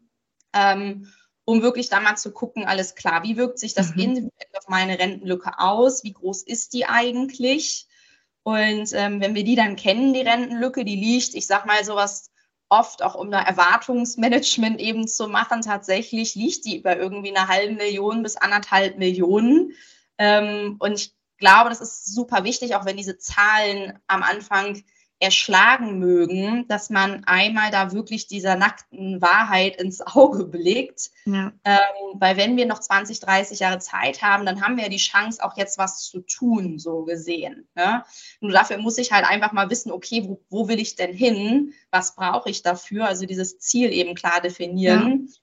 ähm, 0.53 1.08
um 1.46 1.62
wirklich 1.62 1.89
da 1.89 2.00
mal 2.00 2.15
zu 2.15 2.31
gucken, 2.31 2.65
alles 2.65 2.96
klar, 2.96 3.24
wie 3.24 3.38
wirkt 3.38 3.60
sich 3.60 3.74
das 3.74 3.96
mhm. 3.96 4.01
individuell 4.01 4.58
auf 4.58 4.67
meine 4.67 5.00
Rentenlücke 5.00 5.60
aus? 5.60 6.03
Wie 6.03 6.13
groß 6.13 6.43
ist 6.43 6.74
die 6.74 6.86
eigentlich? 6.86 7.88
Und 8.43 8.91
ähm, 8.93 9.22
wenn 9.22 9.36
wir 9.36 9.43
die 9.43 9.55
dann 9.55 9.75
kennen, 9.75 10.13
die 10.13 10.22
Rentenlücke, 10.22 10.86
die 10.86 10.96
liegt, 10.96 11.36
ich 11.36 11.48
sag 11.48 11.65
mal 11.65 11.84
sowas 11.84 12.31
oft 12.70 13.03
auch 13.03 13.15
um 13.15 13.31
ein 13.34 13.46
Erwartungsmanagement 13.46 14.79
eben 14.79 15.08
zu 15.08 15.27
machen, 15.27 15.62
tatsächlich 15.62 16.36
liegt 16.36 16.65
die 16.65 16.77
über 16.77 16.98
irgendwie 16.98 17.36
eine 17.36 17.48
halbe 17.48 17.74
Million 17.74 18.24
bis 18.24 18.38
anderthalb 18.38 18.98
Millionen. 18.98 19.74
Ähm, 20.17 20.77
und 20.79 20.93
ich 20.93 21.13
glaube, 21.38 21.70
das 21.70 21.81
ist 21.81 22.13
super 22.13 22.43
wichtig, 22.43 22.75
auch 22.75 22.86
wenn 22.86 22.98
diese 22.98 23.17
Zahlen 23.17 24.00
am 24.08 24.24
Anfang 24.24 24.84
erschlagen 25.21 25.99
mögen, 25.99 26.67
dass 26.67 26.89
man 26.89 27.23
einmal 27.25 27.69
da 27.69 27.91
wirklich 27.91 28.25
dieser 28.25 28.55
nackten 28.55 29.21
Wahrheit 29.21 29.79
ins 29.79 30.01
Auge 30.05 30.45
blickt. 30.45 31.11
Ja. 31.25 31.53
Ähm, 31.63 31.79
weil 32.15 32.37
wenn 32.37 32.57
wir 32.57 32.65
noch 32.65 32.79
20, 32.79 33.19
30 33.19 33.59
Jahre 33.59 33.79
Zeit 33.79 34.23
haben, 34.23 34.45
dann 34.45 34.61
haben 34.61 34.77
wir 34.77 34.83
ja 34.83 34.89
die 34.89 34.97
Chance, 34.97 35.43
auch 35.43 35.55
jetzt 35.57 35.77
was 35.77 36.03
zu 36.03 36.21
tun, 36.21 36.79
so 36.79 37.03
gesehen. 37.03 37.67
Ne? 37.75 38.03
Nur 38.39 38.51
dafür 38.51 38.79
muss 38.79 38.97
ich 38.97 39.11
halt 39.11 39.25
einfach 39.25 39.51
mal 39.51 39.69
wissen, 39.69 39.91
okay, 39.91 40.23
wo, 40.25 40.41
wo 40.49 40.67
will 40.67 40.79
ich 40.79 40.95
denn 40.95 41.13
hin? 41.13 41.73
Was 41.91 42.15
brauche 42.15 42.49
ich 42.49 42.63
dafür? 42.63 43.05
Also 43.05 43.27
dieses 43.27 43.59
Ziel 43.59 43.93
eben 43.93 44.15
klar 44.15 44.41
definieren. 44.41 45.27
Ja. 45.27 45.33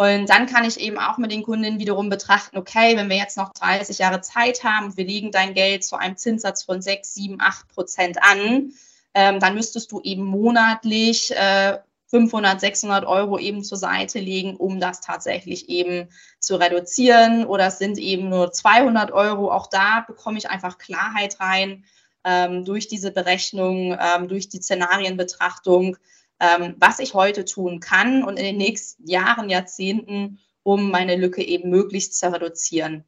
Und 0.00 0.30
dann 0.30 0.46
kann 0.46 0.64
ich 0.64 0.78
eben 0.78 0.96
auch 0.96 1.18
mit 1.18 1.32
den 1.32 1.42
Kundinnen 1.42 1.80
wiederum 1.80 2.08
betrachten, 2.08 2.56
okay, 2.56 2.96
wenn 2.96 3.10
wir 3.10 3.16
jetzt 3.16 3.36
noch 3.36 3.52
30 3.52 3.98
Jahre 3.98 4.20
Zeit 4.20 4.62
haben 4.62 4.96
wir 4.96 5.04
legen 5.04 5.32
dein 5.32 5.54
Geld 5.54 5.84
zu 5.84 5.96
einem 5.96 6.16
Zinssatz 6.16 6.62
von 6.62 6.80
6, 6.80 7.14
7, 7.14 7.40
8 7.40 7.68
Prozent 7.68 8.22
an, 8.22 8.72
ähm, 9.14 9.40
dann 9.40 9.54
müsstest 9.54 9.92
du 9.92 10.00
eben 10.00 10.24
monatlich 10.24 11.34
äh, 11.34 11.78
500, 12.08 12.60
600 12.60 13.04
Euro 13.04 13.38
eben 13.38 13.62
zur 13.62 13.78
Seite 13.78 14.18
legen, 14.18 14.56
um 14.56 14.80
das 14.80 15.00
tatsächlich 15.00 15.68
eben 15.68 16.08
zu 16.40 16.56
reduzieren. 16.56 17.44
Oder 17.44 17.66
es 17.66 17.78
sind 17.78 17.98
eben 17.98 18.30
nur 18.30 18.50
200 18.50 19.12
Euro. 19.12 19.52
Auch 19.52 19.66
da 19.66 20.04
bekomme 20.06 20.38
ich 20.38 20.48
einfach 20.48 20.78
Klarheit 20.78 21.38
rein 21.40 21.84
ähm, 22.24 22.64
durch 22.64 22.88
diese 22.88 23.10
Berechnung, 23.10 23.96
ähm, 24.00 24.28
durch 24.28 24.48
die 24.48 24.62
Szenarienbetrachtung, 24.62 25.98
ähm, 26.40 26.76
was 26.78 26.98
ich 26.98 27.14
heute 27.14 27.44
tun 27.44 27.80
kann 27.80 28.24
und 28.24 28.38
in 28.38 28.44
den 28.44 28.56
nächsten 28.56 29.06
Jahren, 29.06 29.50
Jahrzehnten, 29.50 30.38
um 30.62 30.90
meine 30.90 31.16
Lücke 31.16 31.42
eben 31.42 31.68
möglichst 31.68 32.18
zu 32.18 32.32
reduzieren. 32.32 33.04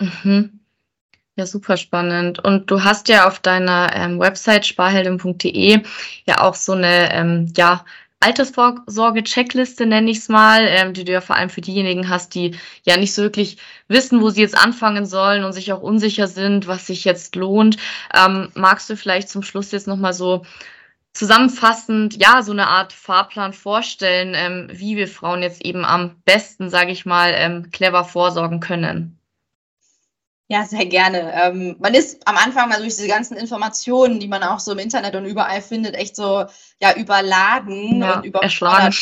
Mhm. 0.00 0.63
Ja, 1.36 1.46
super 1.46 1.76
spannend. 1.76 2.38
Und 2.44 2.70
du 2.70 2.84
hast 2.84 3.08
ja 3.08 3.26
auf 3.26 3.40
deiner 3.40 3.90
ähm, 3.94 4.20
Website 4.20 4.66
sparheldin.de 4.66 5.82
ja 6.26 6.40
auch 6.40 6.54
so 6.54 6.72
eine 6.72 7.12
ähm, 7.12 7.52
ja, 7.56 7.84
Altersvorsorge-Checkliste, 8.20 9.84
nenne 9.84 10.10
ich 10.12 10.18
es 10.18 10.28
mal, 10.28 10.64
ähm, 10.68 10.94
die 10.94 11.04
du 11.04 11.12
ja 11.12 11.20
vor 11.20 11.36
allem 11.36 11.50
für 11.50 11.60
diejenigen 11.60 12.08
hast, 12.08 12.34
die 12.36 12.56
ja 12.84 12.96
nicht 12.96 13.14
so 13.14 13.22
wirklich 13.22 13.58
wissen, 13.88 14.20
wo 14.22 14.30
sie 14.30 14.42
jetzt 14.42 14.56
anfangen 14.56 15.06
sollen 15.06 15.44
und 15.44 15.52
sich 15.52 15.72
auch 15.72 15.82
unsicher 15.82 16.28
sind, 16.28 16.68
was 16.68 16.86
sich 16.86 17.04
jetzt 17.04 17.34
lohnt. 17.34 17.78
Ähm, 18.14 18.50
magst 18.54 18.88
du 18.88 18.96
vielleicht 18.96 19.28
zum 19.28 19.42
Schluss 19.42 19.72
jetzt 19.72 19.88
nochmal 19.88 20.14
so 20.14 20.44
zusammenfassend, 21.12 22.16
ja, 22.22 22.42
so 22.42 22.52
eine 22.52 22.68
Art 22.68 22.92
Fahrplan 22.92 23.52
vorstellen, 23.52 24.34
ähm, 24.36 24.68
wie 24.72 24.96
wir 24.96 25.08
Frauen 25.08 25.42
jetzt 25.42 25.64
eben 25.64 25.84
am 25.84 26.16
besten, 26.24 26.70
sage 26.70 26.92
ich 26.92 27.06
mal, 27.06 27.32
ähm, 27.36 27.70
clever 27.72 28.04
vorsorgen 28.04 28.60
können? 28.60 29.18
Ja, 30.54 30.64
sehr 30.64 30.86
gerne. 30.86 31.32
Ähm, 31.34 31.74
man 31.80 31.94
ist 31.94 32.28
am 32.28 32.36
Anfang 32.36 32.68
mal 32.68 32.78
durch 32.78 32.94
diese 32.94 33.08
ganzen 33.08 33.36
Informationen, 33.36 34.20
die 34.20 34.28
man 34.28 34.44
auch 34.44 34.60
so 34.60 34.70
im 34.70 34.78
Internet 34.78 35.16
und 35.16 35.24
überall 35.24 35.60
findet, 35.60 35.96
echt 35.96 36.14
so 36.14 36.44
ja 36.80 36.94
überladen 36.96 38.00
ja, 38.00 38.18
und 38.18 38.24
überfordert 38.24 38.94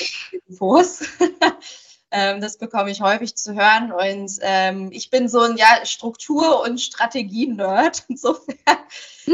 Infos. 0.49 1.05
ähm, 2.13 2.41
das 2.41 2.59
bekomme 2.59 2.91
ich 2.91 3.01
häufig 3.01 3.35
zu 3.37 3.55
hören 3.55 3.91
und 3.91 4.39
ähm, 4.43 4.91
ich 4.93 5.09
bin 5.09 5.29
so 5.29 5.41
ein 5.41 5.57
ja 5.57 5.85
Struktur- 5.85 6.63
und 6.63 6.79
Strategie-Nerd. 6.81 8.05
Insofern 8.09 8.57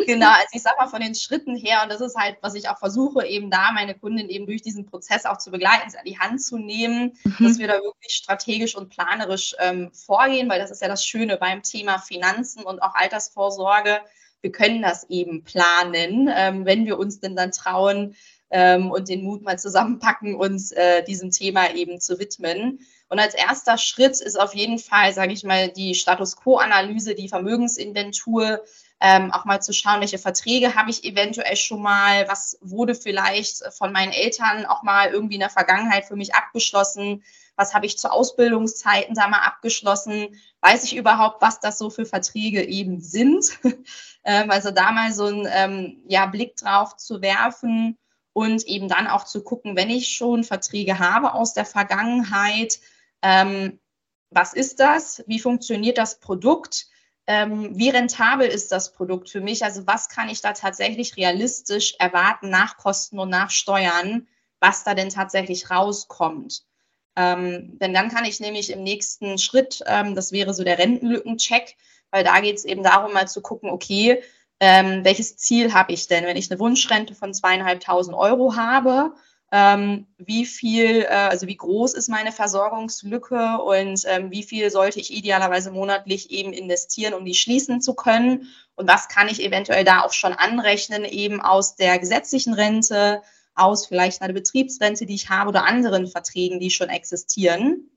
genau, 0.07 0.31
also 0.31 0.47
ich 0.53 0.63
sag 0.63 0.79
mal 0.79 0.87
von 0.87 1.01
den 1.01 1.17
Schritten 1.17 1.57
her, 1.57 1.81
und 1.83 1.91
das 1.91 2.01
ist 2.01 2.17
halt, 2.17 2.39
was 2.41 2.55
ich 2.55 2.69
auch 2.69 2.79
versuche, 2.79 3.27
eben 3.27 3.51
da 3.51 3.73
meine 3.73 3.95
Kundin 3.95 4.29
eben 4.29 4.47
durch 4.47 4.63
diesen 4.63 4.87
Prozess 4.87 5.27
auch 5.27 5.39
zu 5.39 5.51
begleiten, 5.51 5.91
sie 5.91 5.99
an 5.99 6.05
die 6.05 6.19
Hand 6.19 6.41
zu 6.41 6.57
nehmen, 6.57 7.19
mhm. 7.25 7.45
dass 7.45 7.59
wir 7.59 7.67
da 7.67 7.75
wirklich 7.75 8.13
strategisch 8.13 8.77
und 8.77 8.91
planerisch 8.91 9.57
ähm, 9.59 9.91
vorgehen, 9.93 10.49
weil 10.49 10.61
das 10.61 10.71
ist 10.71 10.81
ja 10.81 10.89
das 10.89 11.05
Schöne 11.05 11.37
beim 11.37 11.65
Thema 11.65 11.99
Finanzen 11.99 12.63
und 12.63 12.81
auch 12.81 12.95
Altersvorsorge. 12.95 14.01
Wir 14.41 14.53
können 14.53 14.83
das 14.83 15.11
eben 15.11 15.43
planen, 15.43 16.31
ähm, 16.33 16.65
wenn 16.65 16.87
wir 16.87 16.97
uns 16.97 17.19
denn 17.19 17.35
dann 17.35 17.51
trauen 17.51 18.15
ähm, 18.51 18.91
und 18.91 19.09
den 19.09 19.23
Mut 19.23 19.43
mal 19.43 19.59
zusammenpacken, 19.59 20.35
uns 20.35 20.73
äh, 20.73 21.03
diesem 21.05 21.31
Thema 21.31 21.75
eben 21.75 22.01
zu 22.01 22.19
widmen. 22.19 22.81
Und 23.09 23.19
als 23.19 23.35
erster 23.35 23.79
Schritt 23.79 24.21
ist 24.21 24.39
auf 24.39 24.55
jeden 24.55 24.79
Fall, 24.79 25.13
sage 25.13 25.33
ich 25.33 25.45
mal, 25.45 25.69
die 25.69 25.95
Status 25.95 26.37
Quo-Analyse, 26.37 27.15
die 27.15 27.29
Vermögensinventur, 27.29 28.63
ähm, 29.01 29.33
auch 29.33 29.45
mal 29.45 29.61
zu 29.61 29.73
schauen, 29.73 30.01
welche 30.01 30.19
Verträge 30.19 30.75
habe 30.75 30.91
ich 30.91 31.05
eventuell 31.05 31.57
schon 31.57 31.81
mal, 31.81 32.27
was 32.29 32.59
wurde 32.61 32.95
vielleicht 32.95 33.63
von 33.73 33.93
meinen 33.93 34.13
Eltern 34.13 34.67
auch 34.67 34.83
mal 34.83 35.11
irgendwie 35.11 35.35
in 35.35 35.41
der 35.41 35.51
Vergangenheit 35.51 36.05
für 36.05 36.17
mich 36.17 36.35
abgeschlossen, 36.35 37.23
was 37.55 37.75
habe 37.75 37.87
ich 37.87 37.99
zu 37.99 38.11
Ausbildungszeiten 38.11 39.15
da 39.15 39.29
mal 39.29 39.43
abgeschlossen, 39.43 40.41
weiß 40.63 40.85
ich 40.85 40.97
überhaupt, 40.97 41.43
was 41.43 41.61
das 41.61 41.79
so 41.79 41.91
für 41.91 42.07
Verträge 42.07 42.65
eben 42.65 43.01
sind. 43.01 43.45
ähm, 44.25 44.51
also 44.51 44.71
da 44.71 44.91
mal 44.91 45.13
so 45.13 45.27
einen 45.27 45.49
ähm, 45.51 46.03
ja, 46.07 46.27
Blick 46.27 46.57
drauf 46.57 46.97
zu 46.97 47.23
werfen 47.23 47.97
und 48.39 48.67
eben 48.67 48.89
dann 48.89 49.07
auch 49.07 49.25
zu 49.25 49.43
gucken, 49.43 49.77
wenn 49.77 49.91
ich 49.91 50.09
schon 50.15 50.45
Verträge 50.45 50.99
habe 50.99 51.35
aus 51.35 51.55
der 51.55 51.65
Vergangenheit, 51.65 52.79
ähm, 53.23 53.79
was 54.31 54.53
ist 54.53 54.81
das? 54.81 55.25
Wie 55.27 55.41
funktioniert 55.41 55.99
das 55.99 56.21
Produkt? 56.21 56.87
ähm, 57.29 57.77
wie 57.77 57.91
rentabel 57.91 58.49
ist 58.49 58.73
das 58.73 58.95
Produkt 58.95 59.29
für 59.29 59.43
mich? 59.43 59.63
Also 59.63 59.87
was 59.87 60.09
kann 60.09 60.31
ich 60.31 60.41
da 60.41 60.55
tatsächlich 60.55 61.17
realistisch 61.19 61.95
erwarten 61.99 62.49
nach 62.49 62.79
Kosten 62.79 63.19
und 63.19 63.29
nach 63.29 63.51
Steuern, 63.51 64.27
was 64.61 64.83
da 64.83 64.95
denn 64.95 65.11
tatsächlich 65.11 65.71
rauskommt? 65.71 66.65
Ähm, 67.17 67.79
denn 67.81 67.93
dann 67.93 68.09
kann 68.09 68.25
ich 68.25 68.41
nämlich 68.41 68.73
im 68.73 68.83
nächsten 68.83 69.37
Schritt, 69.37 69.85
ähm, 69.87 70.15
das 70.15 70.33
wäre 70.33 70.55
so 70.55 70.65
der 70.65 70.79
Rentenlückencheck, 70.79 71.77
weil 72.11 72.25
da 72.25 72.41
geht 72.41 72.57
es 72.57 72.65
eben 72.65 72.83
darum, 72.83 73.13
mal 73.13 73.29
zu 73.29 73.43
gucken, 73.43 73.69
okay, 73.69 74.23
ähm, 74.61 75.05
welches 75.05 75.37
Ziel 75.37 75.73
habe 75.75 75.93
ich 75.93 76.09
denn? 76.09 76.25
Wenn 76.25 76.37
ich 76.37 76.51
eine 76.51 76.61
Wunschrente 76.61 77.15
von 77.15 77.33
zweieinhalbtausend 77.33 78.17
Euro 78.17 78.57
habe, 78.57 79.13
ähm, 79.51 80.07
wie 80.19 80.45
viel, 80.45 81.03
äh, 81.03 81.07
also 81.07 81.47
wie 81.47 81.57
groß 81.57 81.95
ist 81.95 82.09
meine 82.09 82.33
Versorgungslücke 82.33 83.59
und 83.59 84.03
ähm, 84.07 84.31
wie 84.31 84.43
viel 84.43 84.71
sollte 84.71 85.01
ich 85.01 85.13
idealerweise 85.13 85.71
monatlich 85.71 86.31
eben 86.31 86.53
investieren, 86.53 87.15
um 87.15 87.25
die 87.25 87.35
schließen 87.35 87.81
zu 87.81 87.95
können 87.95 88.49
und 88.75 88.89
was 88.89 89.09
kann 89.09 89.29
ich 89.29 89.43
eventuell 89.43 89.85
da 89.85 90.03
auch 90.03 90.13
schon 90.13 90.35
anrechnen, 90.35 91.05
eben 91.05 91.41
aus 91.41 91.77
der 91.77 91.99
gesetzlichen 91.99 92.53
Rente, 92.53 93.23
aus 93.55 93.87
vielleicht 93.87 94.21
einer 94.23 94.35
Betriebsrente, 94.35 95.07
die 95.07 95.15
ich 95.15 95.31
habe 95.31 95.49
oder 95.49 95.65
anderen 95.65 96.07
Verträgen, 96.07 96.61
die 96.61 96.71
schon 96.71 96.91
existieren. 96.91 97.91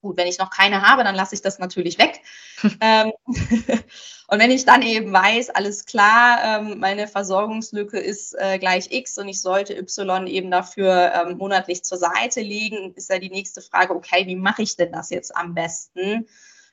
Gut, 0.00 0.16
wenn 0.16 0.28
ich 0.28 0.38
noch 0.38 0.50
keine 0.50 0.82
habe, 0.82 1.02
dann 1.02 1.16
lasse 1.16 1.34
ich 1.34 1.42
das 1.42 1.58
natürlich 1.58 1.98
weg. 1.98 2.20
ähm, 2.80 3.12
und 4.28 4.38
wenn 4.38 4.52
ich 4.52 4.64
dann 4.64 4.82
eben 4.82 5.12
weiß, 5.12 5.50
alles 5.50 5.86
klar, 5.86 6.60
ähm, 6.60 6.78
meine 6.78 7.08
Versorgungslücke 7.08 7.98
ist 7.98 8.34
äh, 8.38 8.58
gleich 8.58 8.92
X 8.92 9.18
und 9.18 9.26
ich 9.28 9.42
sollte 9.42 9.76
Y 9.76 10.26
eben 10.28 10.50
dafür 10.52 11.12
ähm, 11.14 11.38
monatlich 11.38 11.82
zur 11.82 11.98
Seite 11.98 12.40
legen, 12.40 12.94
ist 12.94 13.10
ja 13.10 13.18
die 13.18 13.30
nächste 13.30 13.60
Frage, 13.60 13.94
okay, 13.94 14.26
wie 14.26 14.36
mache 14.36 14.62
ich 14.62 14.76
denn 14.76 14.92
das 14.92 15.10
jetzt 15.10 15.34
am 15.36 15.54
besten? 15.54 16.28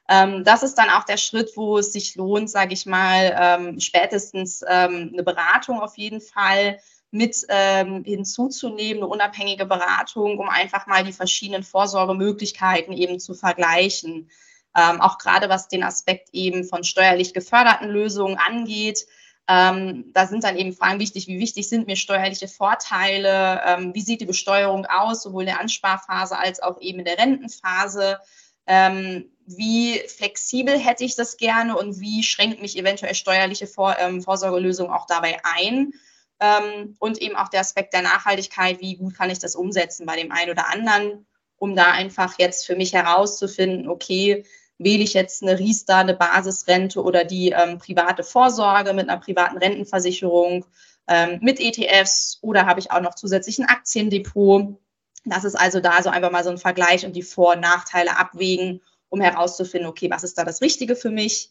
Ähm, 0.08 0.44
das 0.44 0.62
ist 0.62 0.76
dann 0.76 0.92
auch 0.92 1.04
der 1.04 1.18
Schritt, 1.18 1.54
wo 1.56 1.80
es 1.80 1.94
sich 1.94 2.16
lohnt, 2.16 2.50
sage 2.50 2.74
ich 2.74 2.86
mal, 2.86 3.36
ähm, 3.40 3.80
spätestens 3.80 4.62
ähm, 4.68 5.10
eine 5.14 5.24
Beratung 5.24 5.80
auf 5.80 5.98
jeden 5.98 6.22
Fall 6.22 6.80
mit 7.12 7.46
ähm, 7.50 8.04
hinzuzunehmen, 8.04 9.04
eine 9.04 9.08
unabhängige 9.08 9.66
Beratung, 9.66 10.38
um 10.38 10.50
einfach 10.50 10.88
mal 10.88 11.04
die 11.04 11.14
verschiedenen 11.14 11.64
Vorsorgemöglichkeiten 11.64 12.94
eben 12.94 13.20
zu 13.20 13.34
vergleichen. 13.34 14.30
Ähm, 14.76 15.00
auch 15.00 15.18
gerade 15.18 15.48
was 15.48 15.70
den 15.70 15.84
Aspekt 15.84 16.30
eben 16.34 16.66
von 16.66 16.84
steuerlich 16.84 17.34
geförderten 17.34 17.90
Lösungen 17.90 18.38
angeht. 18.38 19.06
Ähm, 19.48 20.12
da 20.14 20.26
sind 20.26 20.44
dann 20.44 20.58
eben 20.58 20.74
Fragen 20.74 21.00
wichtig, 21.00 21.28
wie 21.28 21.40
wichtig 21.40 21.70
sind 21.70 21.88
mir 21.88 21.96
steuerliche 21.96 22.48
Vorteile, 22.48 23.62
ähm, 23.66 23.94
wie 23.94 24.02
sieht 24.02 24.22
die 24.22 24.26
Besteuerung 24.26 24.86
aus, 24.86 25.22
sowohl 25.22 25.44
in 25.44 25.48
der 25.48 25.60
Ansparphase 25.62 26.38
als 26.38 26.62
auch 26.62 26.82
eben 26.82 27.00
in 27.00 27.06
der 27.06 27.20
Rentenphase. 27.20 28.20
Ähm, 28.68 29.30
wie 29.46 30.00
flexibel 30.08 30.78
hätte 30.80 31.04
ich 31.04 31.16
das 31.16 31.38
gerne 31.38 31.78
und 31.78 32.00
wie 32.00 32.24
schränkt 32.24 32.62
mich 32.62 32.78
eventuell 32.78 33.14
steuerliche 33.14 33.68
Vor 33.68 33.96
ähm, 34.00 34.24
Vorsorgelösung 34.24 34.90
auch 34.90 35.06
dabei 35.06 35.40
ein? 35.44 35.94
Ähm, 36.40 36.96
und 37.00 37.18
eben 37.22 37.36
auch 37.36 37.48
der 37.48 37.62
Aspekt 37.62 37.94
der 37.94 38.02
Nachhaltigkeit, 38.02 38.82
wie 38.82 38.98
gut 38.98 39.16
kann 39.16 39.30
ich 39.30 39.40
das 39.40 39.56
umsetzen 39.56 40.06
bei 40.06 40.18
dem 40.18 40.32
einen 40.32 40.52
oder 40.52 40.70
anderen, 40.70 41.26
um 41.58 41.76
da 41.76 41.92
einfach 41.92 42.38
jetzt 42.38 42.66
für 42.66 42.76
mich 42.76 42.94
herauszufinden, 42.94 43.88
okay, 43.88 44.44
wähle 44.78 45.04
ich 45.04 45.14
jetzt 45.14 45.42
eine 45.42 45.58
Riester, 45.58 45.98
eine 45.98 46.14
Basisrente 46.14 47.02
oder 47.02 47.24
die 47.24 47.52
ähm, 47.52 47.78
private 47.78 48.24
Vorsorge 48.24 48.94
mit 48.94 49.10
einer 49.10 49.20
privaten 49.20 49.58
Rentenversicherung, 49.58 50.66
ähm, 51.08 51.40
mit 51.42 51.60
ETFs 51.60 52.40
oder 52.42 52.66
habe 52.66 52.80
ich 52.80 52.92
auch 52.92 53.02
noch 53.02 53.16
zusätzlich 53.16 53.60
ein 53.60 53.70
Aktiendepot. 53.70 54.78
Das 55.24 55.44
ist 55.44 55.56
also 55.56 55.80
da 55.80 56.02
so 56.04 56.10
einfach 56.10 56.32
mal 56.32 56.44
so 56.44 56.50
ein 56.50 56.58
Vergleich 56.58 57.06
und 57.06 57.16
die 57.16 57.24
Vor- 57.24 57.54
und 57.54 57.62
Nachteile 57.62 58.18
abwägen, 58.18 58.82
um 59.10 59.22
herauszufinden, 59.22 59.90
okay, 59.90 60.10
was 60.10 60.24
ist 60.24 60.38
da 60.38 60.44
das 60.44 60.62
Richtige 60.62 60.96
für 60.96 61.10
mich? 61.10 61.50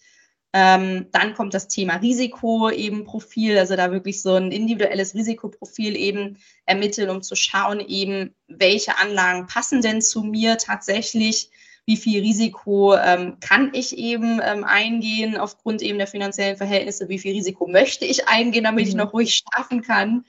Ähm, 0.56 1.06
dann 1.10 1.34
kommt 1.34 1.52
das 1.52 1.66
Thema 1.66 1.96
Risiko 1.96 2.70
eben 2.70 3.04
Profil, 3.04 3.58
also 3.58 3.74
da 3.74 3.90
wirklich 3.90 4.22
so 4.22 4.34
ein 4.34 4.52
individuelles 4.52 5.12
Risikoprofil 5.12 5.96
eben 5.96 6.38
ermitteln, 6.64 7.10
um 7.10 7.22
zu 7.22 7.34
schauen 7.34 7.80
eben, 7.80 8.36
welche 8.46 8.96
Anlagen 8.98 9.48
passen 9.48 9.82
denn 9.82 10.00
zu 10.00 10.22
mir 10.22 10.56
tatsächlich, 10.56 11.50
wie 11.86 11.96
viel 11.96 12.20
Risiko 12.20 12.94
ähm, 12.94 13.38
kann 13.40 13.72
ich 13.74 13.98
eben 13.98 14.40
ähm, 14.44 14.62
eingehen 14.62 15.36
aufgrund 15.36 15.82
eben 15.82 15.98
der 15.98 16.06
finanziellen 16.06 16.56
Verhältnisse, 16.56 17.08
wie 17.08 17.18
viel 17.18 17.32
Risiko 17.32 17.66
möchte 17.66 18.04
ich 18.04 18.28
eingehen, 18.28 18.62
damit 18.62 18.84
mhm. 18.84 18.88
ich 18.90 18.94
noch 18.94 19.12
ruhig 19.12 19.34
schlafen 19.34 19.82
kann, 19.82 20.24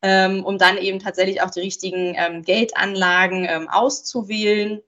ähm, 0.00 0.42
um 0.42 0.56
dann 0.56 0.78
eben 0.78 1.00
tatsächlich 1.00 1.42
auch 1.42 1.50
die 1.50 1.60
richtigen 1.60 2.14
ähm, 2.16 2.40
Geldanlagen 2.40 3.46
ähm, 3.46 3.68
auszuwählen. 3.68 4.80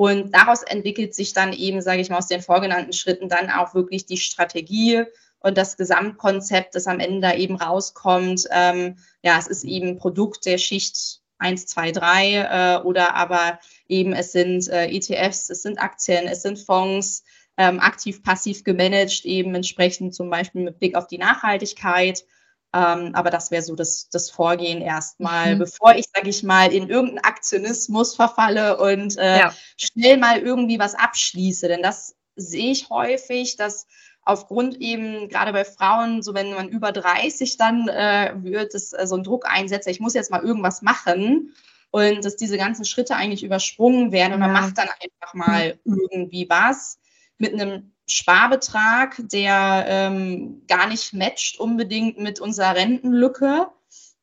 Und 0.00 0.34
daraus 0.34 0.62
entwickelt 0.62 1.14
sich 1.14 1.34
dann 1.34 1.52
eben, 1.52 1.82
sage 1.82 2.00
ich 2.00 2.08
mal, 2.08 2.16
aus 2.16 2.26
den 2.26 2.40
vorgenannten 2.40 2.94
Schritten 2.94 3.28
dann 3.28 3.50
auch 3.50 3.74
wirklich 3.74 4.06
die 4.06 4.16
Strategie 4.16 5.04
und 5.40 5.58
das 5.58 5.76
Gesamtkonzept, 5.76 6.74
das 6.74 6.86
am 6.86 7.00
Ende 7.00 7.20
da 7.20 7.34
eben 7.34 7.56
rauskommt. 7.56 8.46
Ähm, 8.50 8.96
ja, 9.22 9.38
es 9.38 9.46
ist 9.46 9.62
eben 9.62 9.98
Produkt 9.98 10.46
der 10.46 10.56
Schicht 10.56 11.20
1, 11.36 11.66
2, 11.66 11.92
3 11.92 12.32
äh, 12.32 12.82
oder 12.82 13.14
aber 13.14 13.58
eben 13.88 14.14
es 14.14 14.32
sind 14.32 14.68
äh, 14.68 14.86
ETFs, 14.86 15.50
es 15.50 15.60
sind 15.60 15.78
Aktien, 15.78 16.26
es 16.26 16.40
sind 16.40 16.58
Fonds, 16.58 17.22
ähm, 17.58 17.78
aktiv, 17.78 18.22
passiv 18.22 18.64
gemanagt, 18.64 19.26
eben 19.26 19.54
entsprechend 19.54 20.14
zum 20.14 20.30
Beispiel 20.30 20.62
mit 20.62 20.78
Blick 20.78 20.94
auf 20.94 21.08
die 21.08 21.18
Nachhaltigkeit. 21.18 22.24
Ähm, 22.72 23.10
aber 23.14 23.30
das 23.30 23.50
wäre 23.50 23.62
so 23.62 23.74
das, 23.74 24.08
das 24.10 24.30
Vorgehen 24.30 24.80
erstmal, 24.80 25.54
mhm. 25.54 25.60
bevor 25.60 25.94
ich, 25.96 26.06
sage 26.14 26.28
ich 26.28 26.42
mal, 26.44 26.72
in 26.72 26.88
irgendeinen 26.88 27.24
Aktionismus 27.24 28.14
verfalle 28.14 28.78
und 28.78 29.18
äh, 29.18 29.38
ja. 29.38 29.54
schnell 29.76 30.18
mal 30.18 30.38
irgendwie 30.38 30.78
was 30.78 30.94
abschließe. 30.94 31.66
Denn 31.66 31.82
das 31.82 32.14
sehe 32.36 32.70
ich 32.70 32.88
häufig, 32.88 33.56
dass 33.56 33.86
aufgrund 34.22 34.80
eben 34.80 35.28
gerade 35.28 35.52
bei 35.52 35.64
Frauen, 35.64 36.22
so 36.22 36.32
wenn 36.34 36.54
man 36.54 36.68
über 36.68 36.92
30 36.92 37.56
dann 37.56 37.88
äh, 37.88 38.34
wird, 38.36 38.74
es 38.74 38.92
äh, 38.92 39.06
so 39.06 39.16
ein 39.16 39.24
Druck 39.24 39.46
einsetzt, 39.50 39.88
ich 39.88 39.98
muss 39.98 40.14
jetzt 40.14 40.30
mal 40.30 40.42
irgendwas 40.42 40.82
machen 40.82 41.54
und 41.90 42.24
dass 42.24 42.36
diese 42.36 42.56
ganzen 42.56 42.84
Schritte 42.84 43.16
eigentlich 43.16 43.42
übersprungen 43.42 44.12
werden 44.12 44.34
und 44.34 44.40
man 44.40 44.52
macht 44.52 44.78
dann 44.78 44.88
einfach 44.88 45.34
mal 45.34 45.78
irgendwie 45.84 46.48
was 46.48 47.00
mit 47.40 47.54
einem 47.54 47.92
Sparbetrag, 48.06 49.16
der 49.18 49.84
ähm, 49.88 50.62
gar 50.66 50.86
nicht 50.88 51.12
matcht 51.12 51.58
unbedingt 51.58 52.18
mit 52.18 52.40
unserer 52.40 52.74
Rentenlücke, 52.74 53.68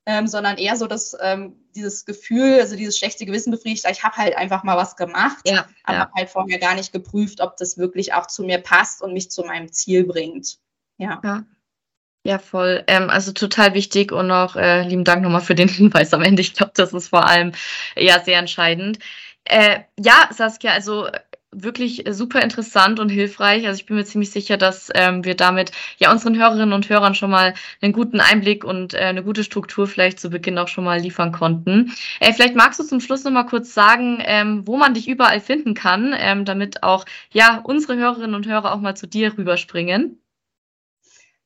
ähm, 0.05 0.27
sondern 0.27 0.57
eher 0.57 0.75
so 0.75 0.88
dass 0.88 1.15
ähm, 1.21 1.55
dieses 1.75 2.05
Gefühl, 2.05 2.59
also 2.59 2.75
dieses 2.75 2.97
schlechte 2.97 3.25
Gewissen 3.25 3.51
befriedigt, 3.51 3.86
ich 3.89 4.03
habe 4.03 4.17
halt 4.17 4.38
einfach 4.38 4.63
mal 4.63 4.77
was 4.77 4.95
gemacht, 4.95 5.38
ja, 5.45 5.67
aber 5.83 5.97
ja. 5.97 6.12
halt 6.15 6.29
vorher 6.29 6.59
gar 6.59 6.75
nicht 6.75 6.92
geprüft, 6.92 7.42
ob 7.42 7.57
das 7.57 7.77
wirklich 7.77 8.13
auch 8.13 8.27
zu 8.27 8.44
mir 8.44 8.57
passt 8.59 9.01
und 9.01 9.13
mich 9.13 9.31
zu 9.31 9.44
meinem 9.44 9.72
Ziel 9.72 10.03
bringt. 10.03 10.57
Ja. 10.98 11.22
ja. 11.24 11.44
Ja, 12.24 12.39
voll. 12.39 12.83
Ähm, 12.87 13.09
also 13.09 13.31
total 13.31 13.74
wichtig 13.74 14.11
und 14.11 14.31
auch 14.31 14.57
äh, 14.57 14.81
lieben 14.81 15.05
Dank 15.05 15.24
nochmal 15.24 15.39
für 15.39 15.55
den 15.55 15.70
Hinweis 15.70 16.13
am 16.13 16.24
Ende. 16.24 16.42
Ich 16.42 16.55
glaube, 16.55 16.74
das 16.75 16.92
ist 16.92 17.07
vor 17.07 17.25
allem 17.25 17.53
ja 17.96 18.20
sehr 18.20 18.37
entscheidend. 18.39 19.00
Äh, 19.46 19.81
ja, 19.98 20.27
Saskia, 20.33 20.74
also 20.74 21.07
wirklich 21.51 22.03
super 22.10 22.42
interessant 22.42 23.00
und 23.00 23.10
hilfreich. 23.10 23.66
Also 23.68 23.79
ich 23.79 23.86
bin 23.86 23.96
mir 23.96 24.05
ziemlich 24.05 24.31
sicher, 24.31 24.57
dass 24.57 24.90
ähm, 24.94 25.24
wir 25.24 25.36
damit 25.36 25.72
ja 25.98 26.12
unseren 26.12 26.38
Hörerinnen 26.38 26.74
und 26.74 26.90
Hörern 26.90 27.16
schon 27.16 27.31
mal 27.31 27.53
einen 27.81 27.94
guten 27.94 28.20
Einblick 28.20 28.64
und 28.64 28.94
äh, 28.94 28.98
eine 28.98 29.24
gute 29.24 29.44
Struktur 29.44 29.88
vielleicht 29.88 30.20
zu 30.20 30.29
Beginn 30.29 30.57
auch 30.57 30.68
schon 30.68 30.83
mal 30.83 31.00
liefern 31.00 31.31
konnten. 31.31 31.94
Äh, 32.20 32.33
vielleicht 32.33 32.55
magst 32.55 32.79
du 32.79 32.83
zum 32.83 33.00
Schluss 33.00 33.24
noch 33.24 33.31
mal 33.31 33.46
kurz 33.46 33.74
sagen, 33.74 34.20
ähm, 34.25 34.68
wo 34.68 34.77
man 34.77 34.94
dich 34.94 35.07
überall 35.07 35.40
finden 35.40 35.74
kann, 35.74 36.14
ähm, 36.18 36.46
damit 36.46 36.83
auch 36.83 37.05
ja 37.31 37.62
unsere 37.64 37.96
Hörerinnen 37.96 38.36
und 38.36 38.48
Hörer 38.48 38.74
auch 38.74 38.81
mal 38.81 38.96
zu 38.96 39.07
dir 39.07 39.38
rüberspringen. 39.38 40.20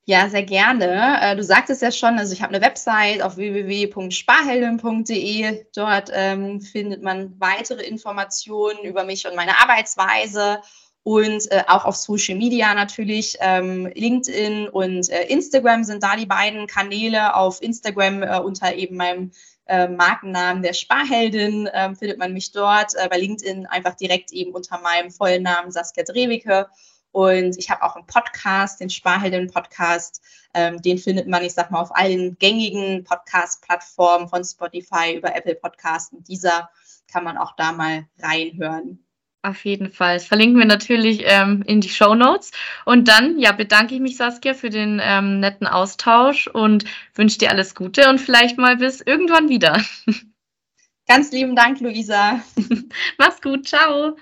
Ja, 0.04 0.28
sehr 0.28 0.42
gerne. 0.42 1.20
Äh, 1.20 1.36
du 1.36 1.44
sagtest 1.44 1.80
ja 1.80 1.92
schon, 1.92 2.18
also 2.18 2.32
ich 2.32 2.42
habe 2.42 2.52
eine 2.52 2.64
Website 2.64 3.22
auf 3.22 3.36
www.sparheldin.de. 3.36 5.64
Dort 5.74 6.10
ähm, 6.12 6.60
findet 6.60 7.02
man 7.02 7.38
weitere 7.38 7.84
Informationen 7.84 8.84
über 8.84 9.04
mich 9.04 9.28
und 9.28 9.36
meine 9.36 9.60
Arbeitsweise 9.60 10.60
und 11.04 11.48
äh, 11.52 11.62
auch 11.68 11.84
auf 11.84 11.94
Social 11.94 12.36
Media 12.36 12.74
natürlich. 12.74 13.36
Ähm, 13.40 13.92
LinkedIn 13.94 14.68
und 14.68 15.08
äh, 15.08 15.26
Instagram 15.26 15.84
sind 15.84 16.02
da 16.02 16.16
die 16.16 16.26
beiden 16.26 16.66
Kanäle. 16.66 17.36
Auf 17.36 17.62
Instagram 17.62 18.24
äh, 18.24 18.40
unter 18.40 18.74
eben 18.74 18.96
meinem 18.96 19.30
äh, 19.66 19.86
Markennamen 19.86 20.64
der 20.64 20.72
Sparheldin 20.72 21.70
ähm, 21.72 21.94
findet 21.94 22.18
man 22.18 22.32
mich 22.32 22.50
dort. 22.50 22.96
Äh, 22.96 23.08
bei 23.08 23.18
LinkedIn 23.18 23.66
einfach 23.66 23.94
direkt 23.94 24.32
eben 24.32 24.50
unter 24.52 24.80
meinem 24.80 25.12
vollen 25.12 25.44
Namen 25.44 25.70
Saskia 25.70 26.02
Drewicke. 26.02 26.66
Und 27.12 27.58
ich 27.58 27.70
habe 27.70 27.82
auch 27.82 27.94
einen 27.94 28.06
Podcast, 28.06 28.80
den 28.80 28.90
Sparhelden-Podcast. 28.90 30.22
Ähm, 30.54 30.82
den 30.82 30.98
findet 30.98 31.28
man, 31.28 31.42
ich 31.42 31.54
sag 31.54 31.70
mal, 31.70 31.80
auf 31.80 31.94
allen 31.94 32.36
gängigen 32.38 33.04
Podcast-Plattformen 33.04 34.28
von 34.28 34.44
Spotify 34.44 35.14
über 35.16 35.34
Apple 35.36 35.54
Podcasts. 35.54 36.12
Und 36.12 36.28
dieser 36.28 36.70
kann 37.10 37.24
man 37.24 37.36
auch 37.36 37.54
da 37.56 37.72
mal 37.72 38.06
reinhören. 38.18 39.04
Auf 39.44 39.64
jeden 39.64 39.90
Fall. 39.90 40.14
Das 40.14 40.26
verlinken 40.26 40.58
wir 40.58 40.66
natürlich 40.66 41.22
ähm, 41.24 41.62
in 41.66 41.80
die 41.80 41.88
Show 41.88 42.14
Notes. 42.14 42.52
Und 42.84 43.08
dann, 43.08 43.38
ja, 43.40 43.50
bedanke 43.52 43.94
ich 43.94 44.00
mich, 44.00 44.16
Saskia, 44.16 44.54
für 44.54 44.70
den 44.70 45.00
ähm, 45.02 45.40
netten 45.40 45.66
Austausch 45.66 46.46
und 46.46 46.84
wünsche 47.14 47.38
dir 47.38 47.50
alles 47.50 47.74
Gute 47.74 48.08
und 48.08 48.20
vielleicht 48.20 48.56
mal 48.56 48.76
bis 48.76 49.00
irgendwann 49.00 49.48
wieder. 49.48 49.82
Ganz 51.08 51.32
lieben 51.32 51.56
Dank, 51.56 51.80
Luisa. 51.80 52.40
Mach's 53.18 53.42
gut. 53.42 53.66
Ciao. 53.66 54.16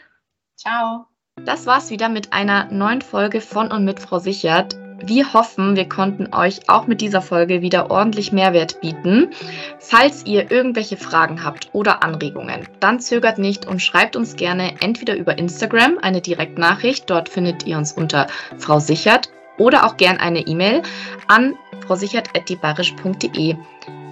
Ciao. 0.57 1.10
Das 1.45 1.67
war's 1.67 1.91
wieder 1.91 2.09
mit 2.09 2.33
einer 2.33 2.67
neuen 2.71 3.03
Folge 3.03 3.41
von 3.41 3.73
und 3.73 3.85
mit 3.85 4.01
Frau 4.01 4.19
Sichert. 4.19 4.77
Wir 5.03 5.33
hoffen, 5.33 5.77
wir 5.77 5.89
konnten 5.89 6.35
euch 6.35 6.69
auch 6.69 6.87
mit 6.87 7.01
dieser 7.01 7.23
Folge 7.23 7.63
wieder 7.63 7.91
ordentlich 7.91 8.33
Mehrwert 8.33 8.81
bieten. 8.83 9.31
Falls 9.79 10.27
ihr 10.27 10.51
irgendwelche 10.51 10.99
Fragen 10.99 11.43
habt 11.43 11.71
oder 11.73 12.03
Anregungen, 12.03 12.69
dann 12.81 13.01
zögert 13.01 13.39
nicht 13.39 13.67
und 13.67 13.81
schreibt 13.81 14.15
uns 14.15 14.37
gerne 14.37 14.75
entweder 14.81 15.17
über 15.17 15.39
Instagram 15.39 15.99
eine 16.03 16.21
Direktnachricht, 16.21 17.09
dort 17.09 17.31
findet 17.31 17.67
ihr 17.67 17.79
uns 17.79 17.93
unter 17.93 18.27
Frau 18.59 18.79
Sichert, 18.79 19.31
oder 19.61 19.85
auch 19.85 19.97
gern 19.97 20.17
eine 20.17 20.41
E-Mail 20.41 20.83
an 21.29 21.55
frausichert.dibarisch.de. 21.87 23.57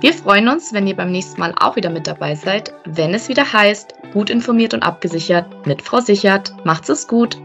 Wir 0.01 0.13
freuen 0.13 0.49
uns, 0.49 0.73
wenn 0.73 0.87
ihr 0.87 0.95
beim 0.95 1.11
nächsten 1.11 1.41
Mal 1.41 1.55
auch 1.59 1.75
wieder 1.75 1.91
mit 1.91 2.07
dabei 2.07 2.37
seid, 2.37 2.73
wenn 2.85 3.15
es 3.15 3.29
wieder 3.29 3.53
heißt, 3.53 3.95
gut 4.13 4.31
informiert 4.31 4.73
und 4.73 4.85
abgesichert 4.85 5.67
mit 5.67 5.83
Frau 5.83 6.01
Sichert. 6.01 6.55
Macht's 6.65 6.89
es 6.89 7.09
gut! 7.09 7.37